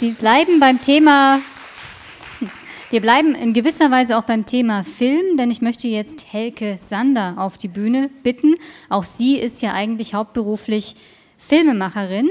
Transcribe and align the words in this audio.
Wir 0.00 0.12
bleiben 0.12 0.60
beim 0.60 0.80
Thema, 0.80 1.40
wir 2.90 3.00
bleiben 3.00 3.34
in 3.34 3.52
gewisser 3.52 3.90
Weise 3.90 4.16
auch 4.16 4.22
beim 4.22 4.46
Thema 4.46 4.84
Film, 4.84 5.36
denn 5.36 5.50
ich 5.50 5.60
möchte 5.60 5.88
jetzt 5.88 6.32
Helke 6.32 6.78
Sander 6.78 7.34
auf 7.36 7.56
die 7.56 7.66
Bühne 7.66 8.08
bitten. 8.22 8.54
Auch 8.88 9.02
sie 9.02 9.38
ist 9.38 9.60
ja 9.60 9.72
eigentlich 9.72 10.14
hauptberuflich 10.14 10.94
Filmemacherin. 11.36 12.30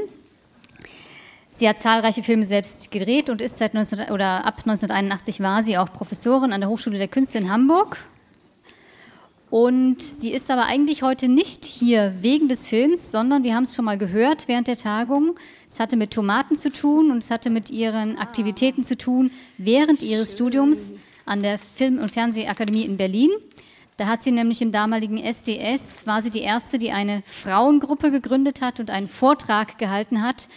Sie 1.51 1.67
hat 1.67 1.81
zahlreiche 1.81 2.23
Filme 2.23 2.45
selbst 2.45 2.89
gedreht 2.89 3.29
und 3.29 3.41
ist 3.41 3.57
seit 3.57 3.73
19, 3.73 4.11
oder 4.11 4.45
ab 4.45 4.59
1981 4.59 5.41
war 5.41 5.61
sie 5.65 5.77
auch 5.77 5.91
Professorin 5.91 6.53
an 6.53 6.61
der 6.61 6.69
Hochschule 6.69 6.97
der 6.97 7.09
Künste 7.09 7.37
in 7.37 7.51
Hamburg 7.51 7.97
und 9.49 10.01
sie 10.01 10.31
ist 10.33 10.51
aber 10.51 10.65
eigentlich 10.65 11.03
heute 11.03 11.29
nicht 11.29 11.63
hier 11.63 12.13
wegen 12.19 12.49
des 12.49 12.67
Films, 12.67 13.11
sondern 13.11 13.43
wir 13.43 13.55
haben 13.55 13.63
es 13.63 13.75
schon 13.75 13.85
mal 13.85 13.97
gehört 13.97 14.49
während 14.49 14.67
der 14.67 14.75
Tagung. 14.75 15.37
Es 15.69 15.79
hatte 15.79 15.95
mit 15.95 16.11
Tomaten 16.11 16.57
zu 16.57 16.69
tun 16.69 17.11
und 17.11 17.23
es 17.23 17.31
hatte 17.31 17.49
mit 17.49 17.69
ihren 17.69 18.17
Aktivitäten 18.17 18.83
zu 18.83 18.97
tun 18.97 19.31
während 19.57 20.01
ihres 20.01 20.33
Studiums 20.33 20.93
an 21.25 21.43
der 21.43 21.59
Film- 21.59 21.99
und 21.99 22.11
Fernsehakademie 22.11 22.83
in 22.83 22.97
Berlin. 22.97 23.29
Da 23.95 24.07
hat 24.07 24.21
sie 24.21 24.31
nämlich 24.31 24.61
im 24.61 24.73
damaligen 24.73 25.17
SDS, 25.17 26.05
war 26.05 26.21
sie 26.21 26.29
die 26.29 26.41
erste, 26.41 26.77
die 26.77 26.91
eine 26.91 27.23
Frauengruppe 27.25 28.11
gegründet 28.11 28.61
hat 28.61 28.81
und 28.81 28.89
einen 28.89 29.07
Vortrag 29.07 29.77
gehalten 29.77 30.21
hat, 30.21 30.49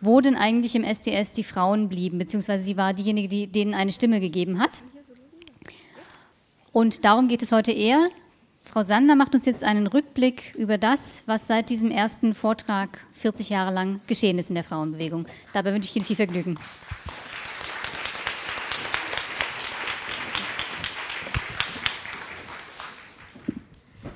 wo 0.00 0.20
denn 0.20 0.36
eigentlich 0.36 0.76
im 0.76 0.84
SDS 0.84 1.32
die 1.32 1.44
Frauen 1.44 1.88
blieben, 1.88 2.18
beziehungsweise 2.18 2.62
sie 2.62 2.76
war 2.76 2.94
diejenige, 2.94 3.28
die 3.28 3.46
denen 3.48 3.74
eine 3.74 3.92
Stimme 3.92 4.20
gegeben 4.20 4.60
hat. 4.60 4.82
Und 6.72 7.04
darum 7.04 7.26
geht 7.28 7.42
es 7.42 7.50
heute 7.50 7.72
eher. 7.72 8.08
Frau 8.72 8.84
Sander 8.84 9.16
macht 9.16 9.34
uns 9.34 9.46
jetzt 9.46 9.64
einen 9.64 9.88
Rückblick 9.88 10.54
über 10.54 10.78
das, 10.78 11.24
was 11.26 11.48
seit 11.48 11.70
diesem 11.70 11.90
ersten 11.90 12.36
Vortrag 12.36 13.00
40 13.14 13.50
Jahre 13.50 13.74
lang 13.74 13.98
geschehen 14.06 14.38
ist 14.38 14.48
in 14.48 14.54
der 14.54 14.62
Frauenbewegung. 14.62 15.26
Dabei 15.52 15.74
wünsche 15.74 15.90
ich 15.90 15.96
Ihnen 15.96 16.04
viel 16.04 16.14
Vergnügen. 16.14 16.56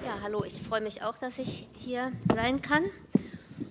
Ja, 0.04 0.18
hallo, 0.22 0.44
ich 0.46 0.62
freue 0.62 0.82
mich 0.82 1.02
auch, 1.02 1.18
dass 1.18 1.40
ich 1.40 1.66
hier 1.76 2.12
sein 2.32 2.62
kann 2.62 2.84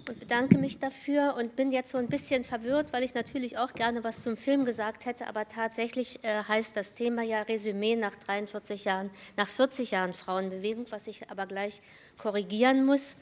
und 0.07 0.19
bedanke 0.19 0.57
mich 0.57 0.79
dafür 0.79 1.35
und 1.37 1.55
bin 1.55 1.71
jetzt 1.71 1.91
so 1.91 1.97
ein 1.97 2.07
bisschen 2.07 2.43
verwirrt, 2.43 2.91
weil 2.91 3.03
ich 3.03 3.13
natürlich 3.13 3.57
auch 3.57 3.73
gerne 3.73 4.03
was 4.03 4.21
zum 4.21 4.35
Film 4.35 4.65
gesagt 4.65 5.05
hätte, 5.05 5.27
aber 5.27 5.47
tatsächlich 5.47 6.23
äh, 6.23 6.43
heißt 6.47 6.75
das 6.75 6.95
Thema 6.95 7.23
ja 7.23 7.41
Resümee 7.43 7.95
nach 7.95 8.15
43 8.15 8.85
Jahren, 8.85 9.09
nach 9.37 9.47
40 9.47 9.91
Jahren 9.91 10.13
Frauenbewegung, 10.13 10.87
was 10.89 11.07
ich 11.07 11.29
aber 11.29 11.45
gleich 11.45 11.81
korrigieren 12.17 12.85
muss, 12.85 13.15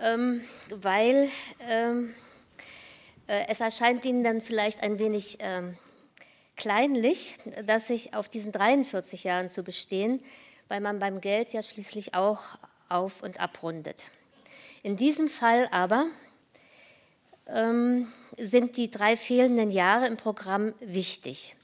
ähm, 0.00 0.42
weil 0.70 1.28
ähm, 1.68 2.14
äh, 3.26 3.46
es 3.48 3.60
erscheint 3.60 4.04
Ihnen 4.04 4.22
dann 4.22 4.40
vielleicht 4.40 4.82
ein 4.82 4.98
wenig 4.98 5.38
ähm, 5.40 5.76
kleinlich, 6.56 7.38
dass 7.66 7.90
ich 7.90 8.14
auf 8.14 8.28
diesen 8.28 8.52
43 8.52 9.24
Jahren 9.24 9.48
zu 9.48 9.64
bestehen, 9.64 10.22
weil 10.68 10.80
man 10.80 11.00
beim 11.00 11.20
Geld 11.20 11.52
ja 11.52 11.62
schließlich 11.62 12.14
auch 12.14 12.40
auf 12.88 13.22
und 13.22 13.40
abrundet. 13.40 14.06
In 14.82 14.96
diesem 14.96 15.28
Fall 15.28 15.68
aber 15.70 16.06
ähm, 17.46 18.12
sind 18.36 18.76
die 18.76 18.90
drei 18.90 19.16
fehlenden 19.16 19.70
Jahre 19.70 20.06
im 20.06 20.16
Programm 20.16 20.74
wichtig. 20.80 21.54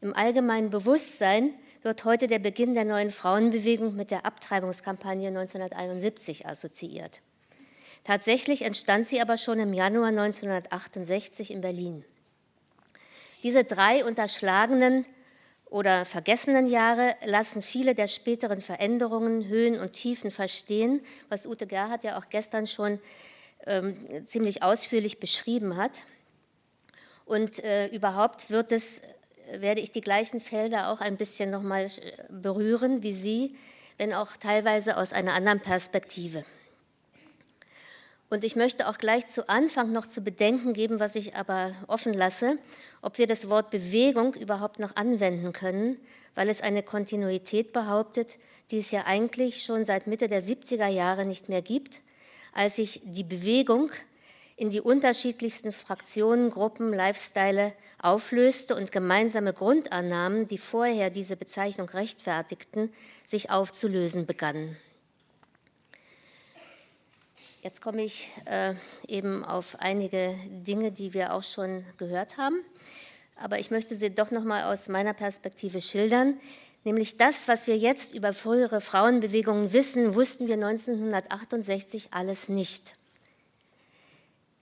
Im 0.00 0.14
allgemeinen 0.14 0.70
Bewusstsein 0.70 1.52
wird 1.82 2.04
heute 2.04 2.28
der 2.28 2.38
Beginn 2.38 2.74
der 2.74 2.84
neuen 2.84 3.10
Frauenbewegung 3.10 3.96
mit 3.96 4.10
der 4.10 4.24
Abtreibungskampagne 4.24 5.28
1971 5.28 6.46
assoziiert. 6.46 7.20
Tatsächlich 8.04 8.62
entstand 8.62 9.06
sie 9.06 9.20
aber 9.20 9.36
schon 9.36 9.58
im 9.58 9.72
Januar 9.72 10.08
1968 10.08 11.50
in 11.50 11.60
Berlin. 11.60 12.04
Diese 13.42 13.64
drei 13.64 14.04
unterschlagenen 14.04 15.04
oder 15.70 16.04
vergessenen 16.04 16.66
Jahre 16.66 17.14
lassen 17.24 17.62
viele 17.62 17.94
der 17.94 18.08
späteren 18.08 18.60
Veränderungen, 18.60 19.46
Höhen 19.46 19.78
und 19.78 19.92
Tiefen 19.92 20.32
verstehen, 20.32 21.00
was 21.28 21.46
Ute 21.46 21.66
Gerhardt 21.66 22.02
ja 22.02 22.18
auch 22.18 22.28
gestern 22.28 22.66
schon 22.66 23.00
ähm, 23.66 23.96
ziemlich 24.24 24.62
ausführlich 24.62 25.20
beschrieben 25.20 25.76
hat. 25.76 26.02
Und 27.24 27.62
äh, 27.62 27.86
überhaupt 27.86 28.50
wird 28.50 28.72
es, 28.72 29.02
werde 29.52 29.80
ich 29.80 29.92
die 29.92 30.00
gleichen 30.00 30.40
Felder 30.40 30.90
auch 30.90 31.00
ein 31.00 31.16
bisschen 31.16 31.50
nochmal 31.50 31.84
äh, 31.84 31.90
berühren 32.28 33.04
wie 33.04 33.14
Sie, 33.14 33.56
wenn 33.96 34.12
auch 34.12 34.36
teilweise 34.36 34.96
aus 34.96 35.12
einer 35.12 35.34
anderen 35.34 35.60
Perspektive. 35.60 36.44
Und 38.30 38.44
ich 38.44 38.54
möchte 38.54 38.88
auch 38.88 38.96
gleich 38.96 39.26
zu 39.26 39.48
Anfang 39.48 39.90
noch 39.90 40.06
zu 40.06 40.20
bedenken 40.20 40.72
geben, 40.72 41.00
was 41.00 41.16
ich 41.16 41.34
aber 41.34 41.72
offen 41.88 42.14
lasse, 42.14 42.58
ob 43.02 43.18
wir 43.18 43.26
das 43.26 43.48
Wort 43.48 43.70
Bewegung 43.70 44.34
überhaupt 44.34 44.78
noch 44.78 44.94
anwenden 44.94 45.52
können, 45.52 45.96
weil 46.36 46.48
es 46.48 46.62
eine 46.62 46.84
Kontinuität 46.84 47.72
behauptet, 47.72 48.38
die 48.70 48.78
es 48.78 48.92
ja 48.92 49.04
eigentlich 49.04 49.64
schon 49.64 49.82
seit 49.82 50.06
Mitte 50.06 50.28
der 50.28 50.44
70er 50.44 50.86
Jahre 50.86 51.26
nicht 51.26 51.48
mehr 51.48 51.60
gibt, 51.60 52.02
als 52.52 52.76
sich 52.76 53.00
die 53.04 53.24
Bewegung 53.24 53.90
in 54.54 54.70
die 54.70 54.80
unterschiedlichsten 54.80 55.72
Fraktionen, 55.72 56.50
Gruppen, 56.50 56.92
Lifestyle 56.92 57.72
auflöste 58.00 58.76
und 58.76 58.92
gemeinsame 58.92 59.52
Grundannahmen, 59.52 60.46
die 60.46 60.58
vorher 60.58 61.10
diese 61.10 61.36
Bezeichnung 61.36 61.88
rechtfertigten, 61.88 62.92
sich 63.26 63.50
aufzulösen 63.50 64.26
begannen. 64.26 64.76
Jetzt 67.62 67.82
komme 67.82 68.02
ich 68.02 68.30
äh, 68.46 68.72
eben 69.06 69.44
auf 69.44 69.76
einige 69.80 70.34
Dinge, 70.48 70.92
die 70.92 71.12
wir 71.12 71.34
auch 71.34 71.42
schon 71.42 71.84
gehört 71.98 72.38
haben. 72.38 72.64
Aber 73.36 73.58
ich 73.58 73.70
möchte 73.70 73.96
sie 73.96 74.14
doch 74.14 74.30
noch 74.30 74.44
mal 74.44 74.72
aus 74.72 74.88
meiner 74.88 75.12
Perspektive 75.12 75.82
schildern. 75.82 76.40
Nämlich 76.84 77.18
das, 77.18 77.48
was 77.48 77.66
wir 77.66 77.76
jetzt 77.76 78.14
über 78.14 78.32
frühere 78.32 78.80
Frauenbewegungen 78.80 79.74
wissen, 79.74 80.14
wussten 80.14 80.48
wir 80.48 80.54
1968 80.54 82.08
alles 82.12 82.48
nicht. 82.48 82.96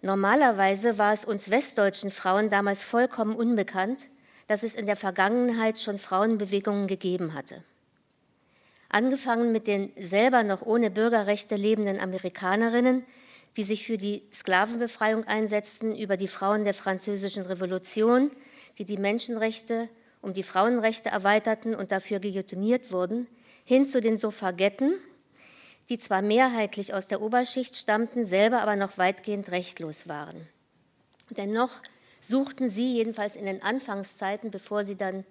Normalerweise 0.03 0.99
war 0.99 1.13
es 1.13 1.25
uns 1.25 1.51
westdeutschen 1.51 2.11
Frauen 2.11 2.51
damals 2.51 2.83
vollkommen 2.83 3.37
unbekannt, 3.37 4.09
dass 4.49 4.65
es 4.65 4.75
in 4.75 4.87
der 4.87 4.97
Vergangenheit 4.97 5.79
schon 5.79 5.99
Frauenbewegungen 5.99 6.89
gegeben 6.89 7.35
hatte 7.35 7.63
angefangen 8.89 9.53
mit 9.53 9.67
den 9.67 9.93
selber 9.97 10.43
noch 10.43 10.63
ohne 10.63 10.91
Bürgerrechte 10.91 11.57
lebenden 11.57 12.01
Amerikanerinnen, 12.01 13.05
die 13.57 13.63
sich 13.63 13.87
für 13.87 13.99
die 13.99 14.23
Sklavenbefreiung 14.33 15.25
einsetzten, 15.25 15.97
über 15.97 16.17
die 16.17 16.29
Frauen 16.29 16.65
der 16.65 16.75
Französischen 16.75 17.45
Revolution, 17.45 18.31
die 18.79 18.85
die 18.85 18.99
Menschenrechte 18.99 19.89
um 20.21 20.33
die 20.33 20.43
Frauenrechte 20.43 21.11
erweiterten 21.11 21.75
und 21.75 21.93
dafür 21.93 22.21
guillotiniert 22.21 22.91
wurden, 22.91 23.29
hin 23.65 23.85
zu 23.85 24.01
den 24.01 24.17
Suffragetten, 24.17 24.95
die 25.89 25.99
zwar 25.99 26.23
mehrheitlich 26.23 26.93
aus 26.93 27.09
der 27.09 27.23
Oberschicht 27.23 27.77
stammten, 27.77 28.25
selber 28.25 28.61
aber 28.61 28.77
noch 28.77 28.99
weitgehend 28.99 29.51
rechtlos 29.51 30.09
waren. 30.09 30.49
Dennoch 31.31 31.71
suchten 32.21 32.69
sie, 32.69 32.95
jedenfalls 32.95 33.37
in 33.37 33.47
den 33.47 33.63
Anfangszeiten, 33.63 34.51
bevor 34.51 34.85
sie 34.85 34.97
dann 34.97 35.25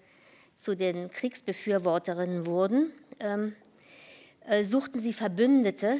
zu 0.57 0.75
den 0.75 1.11
Kriegsbefürworterinnen 1.11 2.47
wurden, 2.47 2.91
ähm, 3.19 3.55
äh, 4.47 4.63
suchten 4.63 4.99
sie 4.99 5.13
Verbündete 5.13 5.99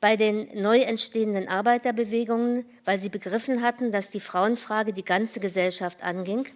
bei 0.00 0.16
den 0.16 0.48
neu 0.60 0.78
entstehenden 0.78 1.46
Arbeiterbewegungen, 1.46 2.64
weil 2.86 2.98
sie 2.98 3.10
begriffen 3.10 3.62
hatten, 3.62 3.92
dass 3.92 4.10
die 4.10 4.20
Frauenfrage 4.20 4.94
die 4.94 5.04
ganze 5.04 5.40
Gesellschaft 5.40 6.02
anging. 6.02 6.48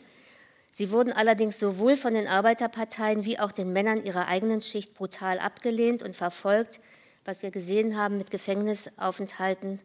Sie 0.71 0.91
wurden 0.91 1.13
allerdings 1.13 1.61
sowohl 1.61 1.97
von 1.97 2.15
den 2.15 2.27
Arbeiterparteien 2.27 3.27
wie 3.27 3.39
auch 3.39 3.53
den 3.53 3.73
Männern 3.75 4.03
ihrer 4.03 4.29
eigenen 4.29 4.63
Schicht 4.63 4.95
brutal 4.95 5.39
abgelehnt 5.39 6.03
und 6.03 6.17
verfolgt, 6.17 6.81
was 7.27 7.43
wir 7.43 7.51
gesehen 7.51 7.99
haben 7.99 8.17
mit 8.17 8.31
Gefängnisaufenthalten 8.31 9.79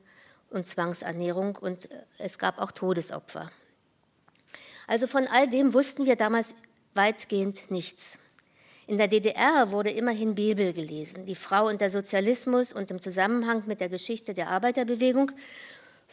und 0.51 0.66
Zwangsernährung 0.66 1.57
und 1.57 1.91
äh, 1.91 1.97
es 2.19 2.39
gab 2.39 2.61
auch 2.61 2.72
Todesopfer. 2.72 3.51
Also 4.88 5.06
von 5.06 5.27
all 5.27 5.50
dem 5.50 5.74
wussten 5.74 6.06
wir 6.06 6.15
damals 6.15 6.56
weitgehend 6.97 7.71
nichts. 7.71 8.19
In 8.88 8.97
der 8.97 9.07
DDR 9.07 9.71
wurde 9.71 9.89
immerhin 9.89 10.35
Bebel 10.35 10.73
gelesen, 10.73 11.25
die 11.25 11.35
Frau 11.35 11.67
und 11.67 11.81
der 11.81 11.91
Sozialismus 11.91 12.73
und 12.73 12.89
im 12.89 13.01
Zusammenhang 13.01 13.63
mit 13.65 13.79
der 13.79 13.89
Geschichte 13.89 14.33
der 14.33 14.49
Arbeiterbewegung 14.49 15.31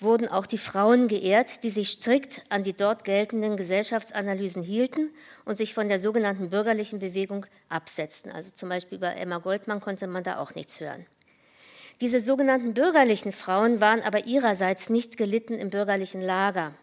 wurden 0.00 0.28
auch 0.28 0.46
die 0.46 0.58
Frauen 0.58 1.06
geehrt, 1.06 1.62
die 1.62 1.70
sich 1.70 1.90
strikt 1.90 2.42
an 2.48 2.64
die 2.64 2.72
dort 2.72 3.04
geltenden 3.04 3.56
Gesellschaftsanalysen 3.56 4.62
hielten 4.62 5.10
und 5.44 5.56
sich 5.56 5.72
von 5.72 5.88
der 5.88 6.00
sogenannten 6.00 6.50
bürgerlichen 6.50 6.98
Bewegung 6.98 7.46
absetzten. 7.68 8.32
Also 8.32 8.50
zum 8.50 8.68
Beispiel 8.68 8.98
über 8.98 9.14
Emma 9.16 9.38
Goldmann 9.38 9.80
konnte 9.80 10.08
man 10.08 10.24
da 10.24 10.38
auch 10.38 10.54
nichts 10.56 10.80
hören. 10.80 11.06
Diese 12.00 12.20
sogenannten 12.20 12.74
bürgerlichen 12.74 13.30
Frauen 13.30 13.80
waren 13.80 14.02
aber 14.02 14.26
ihrerseits 14.26 14.90
nicht 14.90 15.16
gelitten 15.16 15.54
im 15.54 15.70
bürgerlichen 15.70 16.20
Lager 16.20 16.74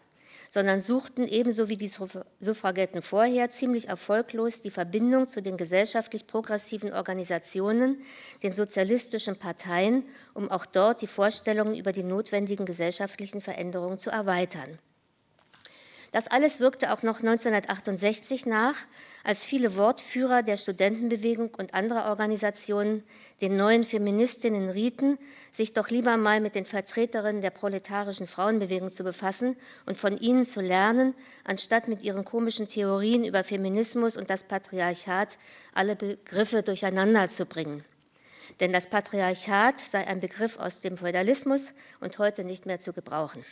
sondern 0.52 0.82
suchten 0.82 1.26
ebenso 1.26 1.70
wie 1.70 1.78
die 1.78 1.90
Suffragetten 2.38 3.00
vorher 3.00 3.48
ziemlich 3.48 3.88
erfolglos 3.88 4.60
die 4.60 4.70
Verbindung 4.70 5.26
zu 5.26 5.40
den 5.40 5.56
gesellschaftlich 5.56 6.26
progressiven 6.26 6.92
Organisationen, 6.92 8.02
den 8.42 8.52
sozialistischen 8.52 9.36
Parteien, 9.36 10.04
um 10.34 10.50
auch 10.50 10.66
dort 10.66 11.00
die 11.00 11.06
Vorstellungen 11.06 11.74
über 11.74 11.92
die 11.92 12.02
notwendigen 12.02 12.66
gesellschaftlichen 12.66 13.40
Veränderungen 13.40 13.96
zu 13.96 14.10
erweitern. 14.10 14.78
Das 16.12 16.28
alles 16.28 16.60
wirkte 16.60 16.92
auch 16.92 17.02
noch 17.02 17.20
1968 17.20 18.44
nach, 18.44 18.74
als 19.24 19.46
viele 19.46 19.76
Wortführer 19.76 20.42
der 20.42 20.58
Studentenbewegung 20.58 21.54
und 21.58 21.72
anderer 21.72 22.10
Organisationen 22.10 23.02
den 23.40 23.56
neuen 23.56 23.82
Feministinnen 23.82 24.68
rieten, 24.68 25.18
sich 25.52 25.72
doch 25.72 25.88
lieber 25.88 26.18
mal 26.18 26.42
mit 26.42 26.54
den 26.54 26.66
Vertreterinnen 26.66 27.40
der 27.40 27.48
proletarischen 27.48 28.26
Frauenbewegung 28.26 28.92
zu 28.92 29.04
befassen 29.04 29.56
und 29.86 29.96
von 29.96 30.18
ihnen 30.18 30.44
zu 30.44 30.60
lernen, 30.60 31.14
anstatt 31.44 31.88
mit 31.88 32.02
ihren 32.02 32.26
komischen 32.26 32.68
Theorien 32.68 33.24
über 33.24 33.42
Feminismus 33.42 34.18
und 34.18 34.28
das 34.28 34.44
Patriarchat 34.44 35.38
alle 35.72 35.96
Begriffe 35.96 36.62
durcheinander 36.62 37.30
zu 37.30 37.46
bringen. 37.46 37.86
Denn 38.60 38.74
das 38.74 38.86
Patriarchat 38.86 39.78
sei 39.78 40.06
ein 40.06 40.20
Begriff 40.20 40.58
aus 40.58 40.82
dem 40.82 40.98
Feudalismus 40.98 41.72
und 42.00 42.18
heute 42.18 42.44
nicht 42.44 42.66
mehr 42.66 42.78
zu 42.78 42.92
gebrauchen. 42.92 43.42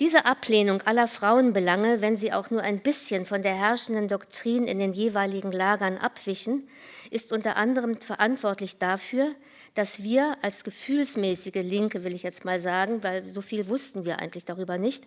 Diese 0.00 0.26
Ablehnung 0.26 0.80
aller 0.82 1.08
Frauenbelange, 1.08 2.00
wenn 2.00 2.14
sie 2.14 2.32
auch 2.32 2.50
nur 2.50 2.62
ein 2.62 2.78
bisschen 2.78 3.26
von 3.26 3.42
der 3.42 3.54
herrschenden 3.54 4.06
Doktrin 4.06 4.68
in 4.68 4.78
den 4.78 4.92
jeweiligen 4.92 5.50
Lagern 5.50 5.98
abwichen, 5.98 6.68
ist 7.10 7.32
unter 7.32 7.56
anderem 7.56 8.00
verantwortlich 8.00 8.78
dafür, 8.78 9.34
dass 9.74 10.04
wir 10.04 10.36
als 10.40 10.62
gefühlsmäßige 10.62 11.62
Linke, 11.64 12.04
will 12.04 12.14
ich 12.14 12.22
jetzt 12.22 12.44
mal 12.44 12.60
sagen, 12.60 13.02
weil 13.02 13.28
so 13.28 13.40
viel 13.40 13.68
wussten 13.68 14.04
wir 14.04 14.20
eigentlich 14.20 14.44
darüber 14.44 14.78
nicht, 14.78 15.02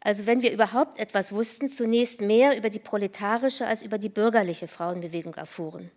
also 0.00 0.26
wenn 0.26 0.42
wir 0.42 0.52
überhaupt 0.52 1.00
etwas 1.00 1.32
wussten, 1.32 1.68
zunächst 1.68 2.20
mehr 2.20 2.56
über 2.56 2.70
die 2.70 2.78
proletarische 2.78 3.66
als 3.66 3.82
über 3.82 3.98
die 3.98 4.10
bürgerliche 4.10 4.68
Frauenbewegung 4.68 5.34
erfuhren. 5.34 5.90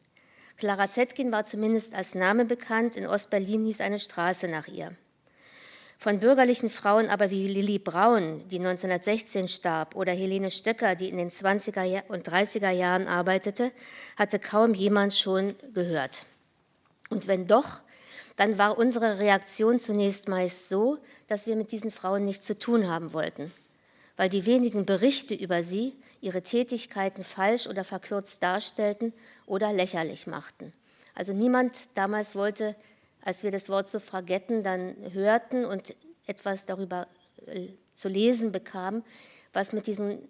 Clara 0.58 0.90
Zetkin 0.90 1.32
war 1.32 1.44
zumindest 1.44 1.94
als 1.94 2.16
Name 2.16 2.46
bekannt, 2.46 2.96
in 2.96 3.06
Ostberlin 3.06 3.66
hieß 3.66 3.82
eine 3.82 4.00
Straße 4.00 4.48
nach 4.48 4.68
ihr. 4.68 4.96
Von 6.00 6.20
bürgerlichen 6.20 6.70
Frauen 6.70 7.10
aber 7.10 7.32
wie 7.32 7.48
Lilly 7.48 7.80
Braun, 7.80 8.48
die 8.50 8.60
1916 8.60 9.48
starb, 9.48 9.96
oder 9.96 10.14
Helene 10.14 10.52
Stöcker, 10.52 10.94
die 10.96 11.10
in 11.10 11.18
den 11.18 11.32
20er 11.32 12.04
und 12.08 12.30
30er 12.30 12.70
Jahren 12.70 13.08
arbeitete, 13.08 13.72
hatte 14.16 14.38
kaum 14.38 14.76
jemand 14.76 15.16
schon 15.16 15.56
gehört. 15.74 16.26
Und 17.10 17.28
wenn 17.28 17.48
doch, 17.48 17.82
dann 18.36 18.60
war 18.60 18.78
unsere 18.78 19.18
Reaktion 19.18 19.80
zunächst 19.80 20.28
meist 20.28 20.70
so, 20.70 21.00
dass 21.28 21.48
wir 21.48 21.56
mit 21.56 21.72
diesen 21.72 21.90
Frauen 21.90 22.26
nichts 22.26 22.46
zu 22.46 22.58
tun 22.58 22.88
haben 22.88 23.12
wollten, 23.14 23.52
weil 24.18 24.30
die 24.30 24.46
wenigen 24.46 24.86
Berichte 24.86 25.34
über 25.34 25.64
sie 25.64 25.96
ihre 26.22 26.44
Tätigkeiten 26.44 27.24
falsch 27.24 27.66
oder 27.66 27.84
verkürzt 27.84 28.44
darstellten 28.44 29.14
oder 29.48 29.74
lächerlich 29.74 30.28
machten. 30.28 30.72
Also 31.16 31.34
niemand 31.34 31.76
damals 31.96 32.36
wollte 32.36 32.76
als 33.28 33.44
wir 33.44 33.52
das 33.52 33.68
Wort 33.68 33.88
Suffragetten 33.88 34.64
dann 34.64 34.96
hörten 35.12 35.66
und 35.66 35.94
etwas 36.28 36.66
darüber 36.66 37.08
äh, 37.46 37.68
zu 37.94 38.08
lesen 38.08 38.54
bekamen, 38.54 39.04
was 39.52 39.74
mit 39.74 39.86
diesen 39.86 40.30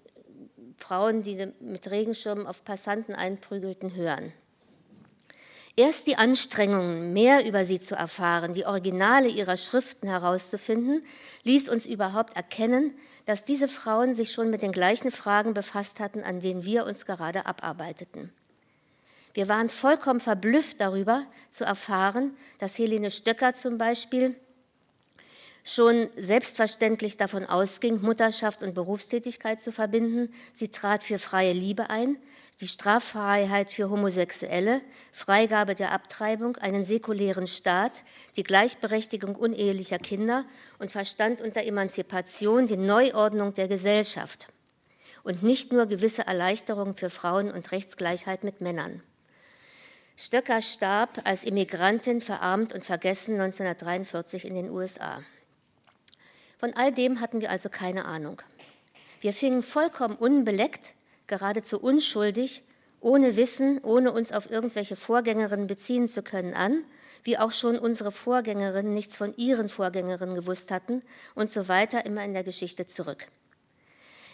Frauen, 0.78 1.22
die 1.22 1.48
mit 1.60 1.92
Regenschirmen 1.92 2.48
auf 2.48 2.64
Passanten 2.64 3.14
einprügelten, 3.14 3.94
hören. 3.94 4.34
Erst 5.76 6.08
die 6.08 6.16
Anstrengungen, 6.16 7.14
mehr 7.14 7.46
über 7.46 7.66
sie 7.66 7.80
zu 7.80 7.94
erfahren, 7.94 8.54
die 8.54 8.66
Originale 8.66 9.28
ihrer 9.28 9.58
Schriften 9.58 10.08
herauszufinden, 10.08 11.04
ließ 11.44 11.70
uns 11.70 11.86
überhaupt 11.86 12.36
erkennen, 12.36 12.98
dass 13.26 13.46
diese 13.46 13.68
Frauen 13.68 14.16
sich 14.16 14.32
schon 14.32 14.50
mit 14.50 14.64
den 14.64 14.72
gleichen 14.72 15.12
Fragen 15.12 15.54
befasst 15.54 16.00
hatten, 16.00 16.24
an 16.24 16.40
denen 16.40 16.66
wir 16.66 16.88
uns 16.88 17.06
gerade 17.06 17.46
abarbeiteten. 17.46 18.34
Wir 19.38 19.48
waren 19.48 19.70
vollkommen 19.70 20.20
verblüfft 20.20 20.82
darüber 20.82 21.24
zu 21.52 21.64
erfahren, 21.64 22.36
dass 22.58 22.80
Helene 22.80 23.12
Stöcker 23.12 23.54
zum 23.54 23.78
Beispiel 23.78 24.36
schon 25.64 26.10
selbstverständlich 26.16 27.18
davon 27.18 27.46
ausging, 27.46 28.02
Mutterschaft 28.02 28.64
und 28.64 28.74
Berufstätigkeit 28.74 29.62
zu 29.62 29.72
verbinden. 29.72 30.34
Sie 30.54 30.70
trat 30.70 31.04
für 31.04 31.20
freie 31.20 31.54
Liebe 31.54 31.92
ein, 31.92 32.18
die 32.62 32.68
Straffreiheit 32.68 33.72
für 33.72 33.92
Homosexuelle, 33.92 34.82
Freigabe 35.12 35.76
der 35.76 35.92
Abtreibung, 35.92 36.58
einen 36.58 36.84
säkulären 36.84 37.46
Staat, 37.46 38.04
die 38.38 38.44
Gleichberechtigung 38.44 39.36
unehelicher 39.36 40.00
Kinder 40.00 40.46
und 40.80 40.92
verstand 40.92 41.42
unter 41.42 41.64
Emanzipation 41.64 42.66
die 42.66 42.78
Neuordnung 42.78 43.54
der 43.54 43.68
Gesellschaft 43.68 44.48
und 45.22 45.44
nicht 45.44 45.72
nur 45.72 45.86
gewisse 45.86 46.26
Erleichterungen 46.26 46.96
für 46.96 47.12
Frauen 47.12 47.52
und 47.52 47.72
Rechtsgleichheit 47.72 48.44
mit 48.44 48.62
Männern. 48.62 49.04
Stöcker 50.20 50.64
starb 50.64 51.22
als 51.26 51.44
Immigrantin 51.44 52.22
verarmt 52.22 52.74
und 52.74 52.84
vergessen 52.84 53.36
1943 53.36 54.46
in 54.46 54.56
den 54.56 54.72
USA. 54.72 55.22
Von 56.58 56.74
all 56.74 56.92
dem 56.92 57.22
hatten 57.22 57.40
wir 57.40 57.52
also 57.52 57.70
keine 57.70 58.06
Ahnung. 58.06 58.42
Wir 59.22 59.32
fingen 59.32 59.62
vollkommen 59.62 60.16
unbeleckt, 60.16 60.96
geradezu 61.28 61.80
unschuldig, 61.80 62.64
ohne 63.00 63.36
Wissen, 63.36 63.80
ohne 63.84 64.12
uns 64.12 64.32
auf 64.32 64.50
irgendwelche 64.50 64.96
Vorgängerinnen 64.96 65.68
beziehen 65.68 66.08
zu 66.08 66.24
können 66.24 66.56
an, 66.56 66.84
wie 67.24 67.38
auch 67.38 67.52
schon 67.52 67.78
unsere 67.78 68.12
Vorgängerinnen 68.12 68.96
nichts 68.96 69.18
von 69.18 69.38
ihren 69.38 69.70
Vorgängerinnen 69.70 70.34
gewusst 70.34 70.72
hatten 70.72 71.04
und 71.36 71.52
so 71.52 71.68
weiter 71.68 72.08
immer 72.08 72.26
in 72.26 72.34
der 72.34 72.44
Geschichte 72.44 72.88
zurück. 72.88 73.28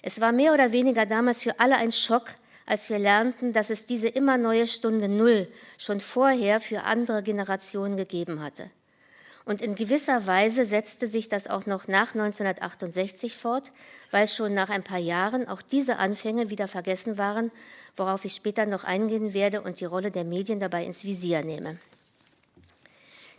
Es 0.02 0.22
war 0.22 0.32
mehr 0.32 0.54
oder 0.54 0.72
weniger 0.72 1.06
damals 1.06 1.44
für 1.44 1.60
alle 1.60 1.76
ein 1.76 1.92
Schock, 1.92 2.36
als 2.66 2.90
wir 2.90 3.00
lernten, 3.00 3.54
dass 3.54 3.70
es 3.70 3.86
diese 3.86 4.08
immer 4.08 4.38
neue 4.38 4.68
Stunde 4.68 5.10
Null 5.10 5.48
schon 5.78 6.00
vorher 6.00 6.60
für 6.60 6.84
andere 6.84 7.24
Generationen 7.24 7.98
gegeben 7.98 8.42
hatte. 8.42 8.70
Und 9.46 9.62
in 9.62 9.76
gewisser 9.76 10.26
Weise 10.26 10.66
setzte 10.66 11.10
sich 11.10 11.28
das 11.28 11.48
auch 11.48 11.66
noch 11.66 11.90
nach 11.90 12.16
1968 12.16 13.36
fort, 13.36 13.74
weil 14.12 14.28
schon 14.28 14.54
nach 14.54 14.70
ein 14.70 14.84
paar 14.84 15.00
Jahren 15.00 15.48
auch 15.50 15.62
diese 15.62 15.98
Anfänge 15.98 16.50
wieder 16.50 16.70
vergessen 16.70 17.18
waren, 17.18 17.52
worauf 17.98 18.24
ich 18.24 18.36
später 18.36 18.66
noch 18.66 18.86
eingehen 18.86 19.34
werde 19.34 19.62
und 19.62 19.82
die 19.82 19.86
Rolle 19.86 20.12
der 20.12 20.24
Medien 20.24 20.60
dabei 20.60 20.86
ins 20.86 21.04
Visier 21.04 21.44
nehme. 21.44 21.78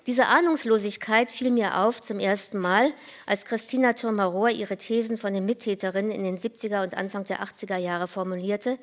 Diese 0.07 0.27
Ahnungslosigkeit 0.27 1.31
fiel 1.31 1.51
mir 1.51 1.79
auf 1.79 2.03
zum 2.03 2.21
ersten 2.21 2.59
Mal, 2.59 2.93
als 3.25 3.47
Christina 3.47 3.95
Thurmarohr 3.95 4.51
ihre 4.51 4.77
Thesen 4.77 5.17
von 5.17 5.33
den 5.33 5.47
Mittäterinnen 5.47 6.11
in 6.11 6.25
den 6.25 6.37
70er 6.37 6.83
und 6.83 6.95
Anfang 6.95 7.25
der 7.25 7.43
80er 7.43 7.79
Jahre 7.79 8.07
formulierte 8.07 8.79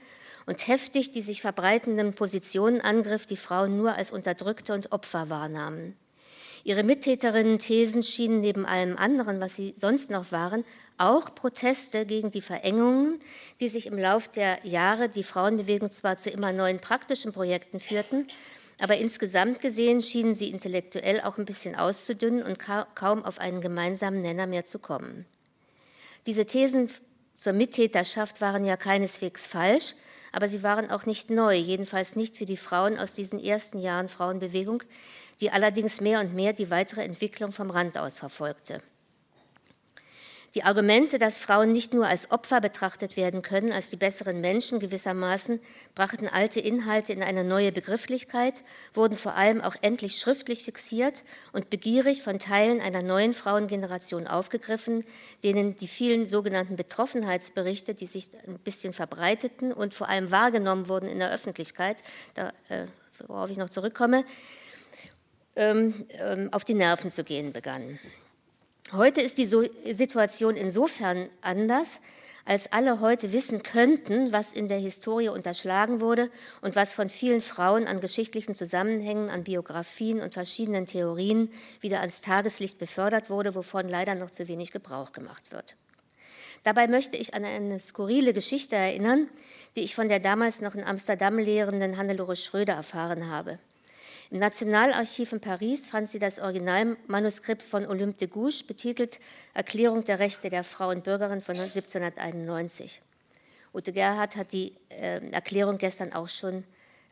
und 0.52 0.68
heftig 0.68 1.14
die 1.14 1.22
sich 1.22 1.40
verbreitenden 1.40 2.14
Positionen 2.14 2.82
angriff, 2.82 3.26
die 3.26 3.38
Frauen 3.38 3.78
nur 3.78 3.96
als 3.96 4.12
Unterdrückte 4.12 4.74
und 4.74 4.92
Opfer 4.92 5.30
wahrnahmen. 5.30 5.96
Ihre 6.66 6.84
Mittäterinnen-Thesen 6.84 8.04
schienen 8.04 8.42
neben 8.42 8.66
allem 8.66 8.98
anderen, 8.98 9.40
was 9.40 9.56
sie 9.56 9.74
sonst 9.78 10.12
noch 10.12 10.34
waren, 10.34 10.66
auch 10.98 11.34
Proteste 11.34 12.06
gegen 12.06 12.32
die 12.32 12.42
Verengungen, 12.42 13.22
die 13.62 13.70
sich 13.70 13.86
im 13.86 13.98
Lauf 13.98 14.28
der 14.28 14.60
Jahre 14.68 15.08
die 15.08 15.24
Frauenbewegung 15.24 15.90
zwar 15.90 16.18
zu 16.18 16.30
immer 16.30 16.52
neuen 16.52 16.82
praktischen 16.82 17.32
Projekten 17.32 17.80
führten, 17.80 18.28
aber 18.78 18.98
insgesamt 18.98 19.62
gesehen 19.62 20.02
schienen 20.02 20.36
sie 20.36 20.50
intellektuell 20.50 21.22
auch 21.22 21.38
ein 21.38 21.46
bisschen 21.46 21.78
auszudünnen 21.78 22.44
und 22.44 22.60
kaum 22.60 23.24
auf 23.24 23.40
einen 23.40 23.62
gemeinsamen 23.62 24.22
Nenner 24.22 24.48
mehr 24.48 24.66
zu 24.66 24.80
kommen. 24.80 25.26
Diese 26.26 26.46
Thesen 26.46 26.90
zur 27.36 27.54
Mittäterschaft 27.54 28.42
waren 28.42 28.66
ja 28.66 28.76
keineswegs 28.76 29.48
falsch, 29.48 29.96
aber 30.32 30.48
sie 30.48 30.64
waren 30.64 30.90
auch 30.92 31.06
nicht 31.06 31.30
neu, 31.30 31.56
jedenfalls 31.56 32.16
nicht 32.16 32.38
für 32.38 32.46
die 32.46 32.58
Frauen 32.58 32.98
aus 32.98 33.14
diesen 33.14 33.40
ersten 33.40 33.80
Jahren 33.80 34.10
Frauenbewegung, 34.10 34.84
die 35.40 35.52
allerdings 35.52 36.02
mehr 36.02 36.20
und 36.20 36.34
mehr 36.34 36.54
die 36.54 36.70
weitere 36.70 37.04
Entwicklung 37.04 37.52
vom 37.52 37.70
Rand 37.70 37.98
aus 37.98 38.20
verfolgte. 38.20 38.82
Die 40.54 40.64
Argumente, 40.64 41.18
dass 41.18 41.38
Frauen 41.38 41.72
nicht 41.72 41.94
nur 41.94 42.08
als 42.08 42.30
Opfer 42.30 42.60
betrachtet 42.60 43.16
werden 43.16 43.42
können, 43.42 43.72
als 43.72 43.90
die 43.90 43.96
besseren 43.96 44.42
Menschen 44.42 44.80
gewissermaßen, 44.80 45.62
brachten 45.96 46.28
alte 46.28 46.60
Inhalte 46.60 47.14
in 47.14 47.24
eine 47.24 47.46
neue 47.46 47.72
Begrifflichkeit, 47.72 48.62
wurden 48.94 49.16
vor 49.16 49.36
allem 49.36 49.62
auch 49.62 49.76
endlich 49.82 50.20
schriftlich 50.20 50.64
fixiert 50.64 51.24
und 51.54 51.70
begierig 51.70 52.22
von 52.22 52.38
Teilen 52.38 52.82
einer 52.82 53.02
neuen 53.02 53.34
Frauengeneration 53.34 54.28
aufgegriffen, 54.28 55.06
denen 55.42 55.78
die 55.78 55.88
vielen 55.88 56.26
sogenannten 56.26 56.76
Betroffenheitsberichte, 56.76 57.94
die 57.94 58.08
sich 58.08 58.30
ein 58.46 58.60
bisschen 58.60 58.92
verbreiteten 58.92 59.72
und 59.72 59.94
vor 59.94 60.10
allem 60.10 60.32
wahrgenommen 60.32 60.90
wurden 60.90 61.08
in 61.08 61.20
der 61.20 61.32
Öffentlichkeit, 61.32 62.04
da, 62.34 62.50
äh, 62.68 62.88
worauf 63.28 63.50
ich 63.50 63.58
noch 63.58 63.70
zurückkomme, 63.70 64.26
ähm, 65.56 66.06
ähm, 66.10 66.50
auf 66.52 66.66
die 66.66 66.74
Nerven 66.74 67.10
zu 67.10 67.24
gehen 67.24 67.54
begannen. 67.54 68.00
Heute 68.94 69.22
ist 69.22 69.38
die 69.38 69.46
Situation 69.46 70.58
insofern 70.58 71.30
anders, 71.40 72.02
als 72.44 72.74
alle 72.74 73.00
heute 73.00 73.32
wissen 73.32 73.64
könnten, 73.64 74.34
was 74.34 74.52
in 74.52 74.68
der 74.68 74.80
Historie 74.80 75.30
unterschlagen 75.30 76.02
wurde 76.02 76.30
und 76.60 76.76
was 76.76 76.94
von 76.94 77.08
vielen 77.08 77.40
Frauen 77.40 77.88
an 77.88 78.02
geschichtlichen 78.02 78.54
Zusammenhängen, 78.54 79.30
an 79.30 79.46
Biografien 79.46 80.20
und 80.20 80.34
verschiedenen 80.34 80.88
Theorien 80.88 81.52
wieder 81.80 82.02
ans 82.02 82.22
Tageslicht 82.22 82.80
befördert 82.80 83.30
wurde, 83.30 83.56
wovon 83.56 83.88
leider 83.88 84.16
noch 84.16 84.30
zu 84.30 84.50
wenig 84.50 84.74
Gebrauch 84.74 85.14
gemacht 85.14 85.54
wird. 85.54 85.78
Dabei 86.64 86.90
möchte 86.90 87.16
ich 87.16 87.34
an 87.34 87.46
eine 87.46 87.80
skurrile 87.80 88.34
Geschichte 88.34 88.76
erinnern, 88.76 89.30
die 89.78 89.82
ich 89.82 89.96
von 89.96 90.10
der 90.10 90.20
damals 90.20 90.60
noch 90.60 90.76
in 90.76 90.84
Amsterdam 90.84 91.40
lehrenden 91.40 91.96
Hannelore 91.98 92.36
Schröder 92.36 92.74
erfahren 92.74 93.32
habe. 93.32 93.58
Im 94.32 94.40
Nationalarchiv 94.40 95.34
in 95.34 95.42
Paris 95.42 95.88
fand 95.88 96.08
sie 96.08 96.18
das 96.18 96.40
Originalmanuskript 96.40 97.62
von 97.62 97.86
Olympe 97.86 98.20
de 98.20 98.28
Gouges, 98.30 98.64
betitelt 98.64 99.20
Erklärung 99.54 100.06
der 100.06 100.20
Rechte 100.20 100.48
der 100.48 100.64
Frau 100.64 100.90
und 100.90 101.04
Bürgerin 101.04 101.42
von 101.42 101.60
1791. 101.60 103.02
Ute 103.74 103.92
Gerhard 103.92 104.38
hat 104.38 104.54
die 104.54 104.74
äh, 104.88 105.20
Erklärung 105.32 105.78
gestern 105.78 106.14
auch 106.14 106.30
schon 106.30 106.64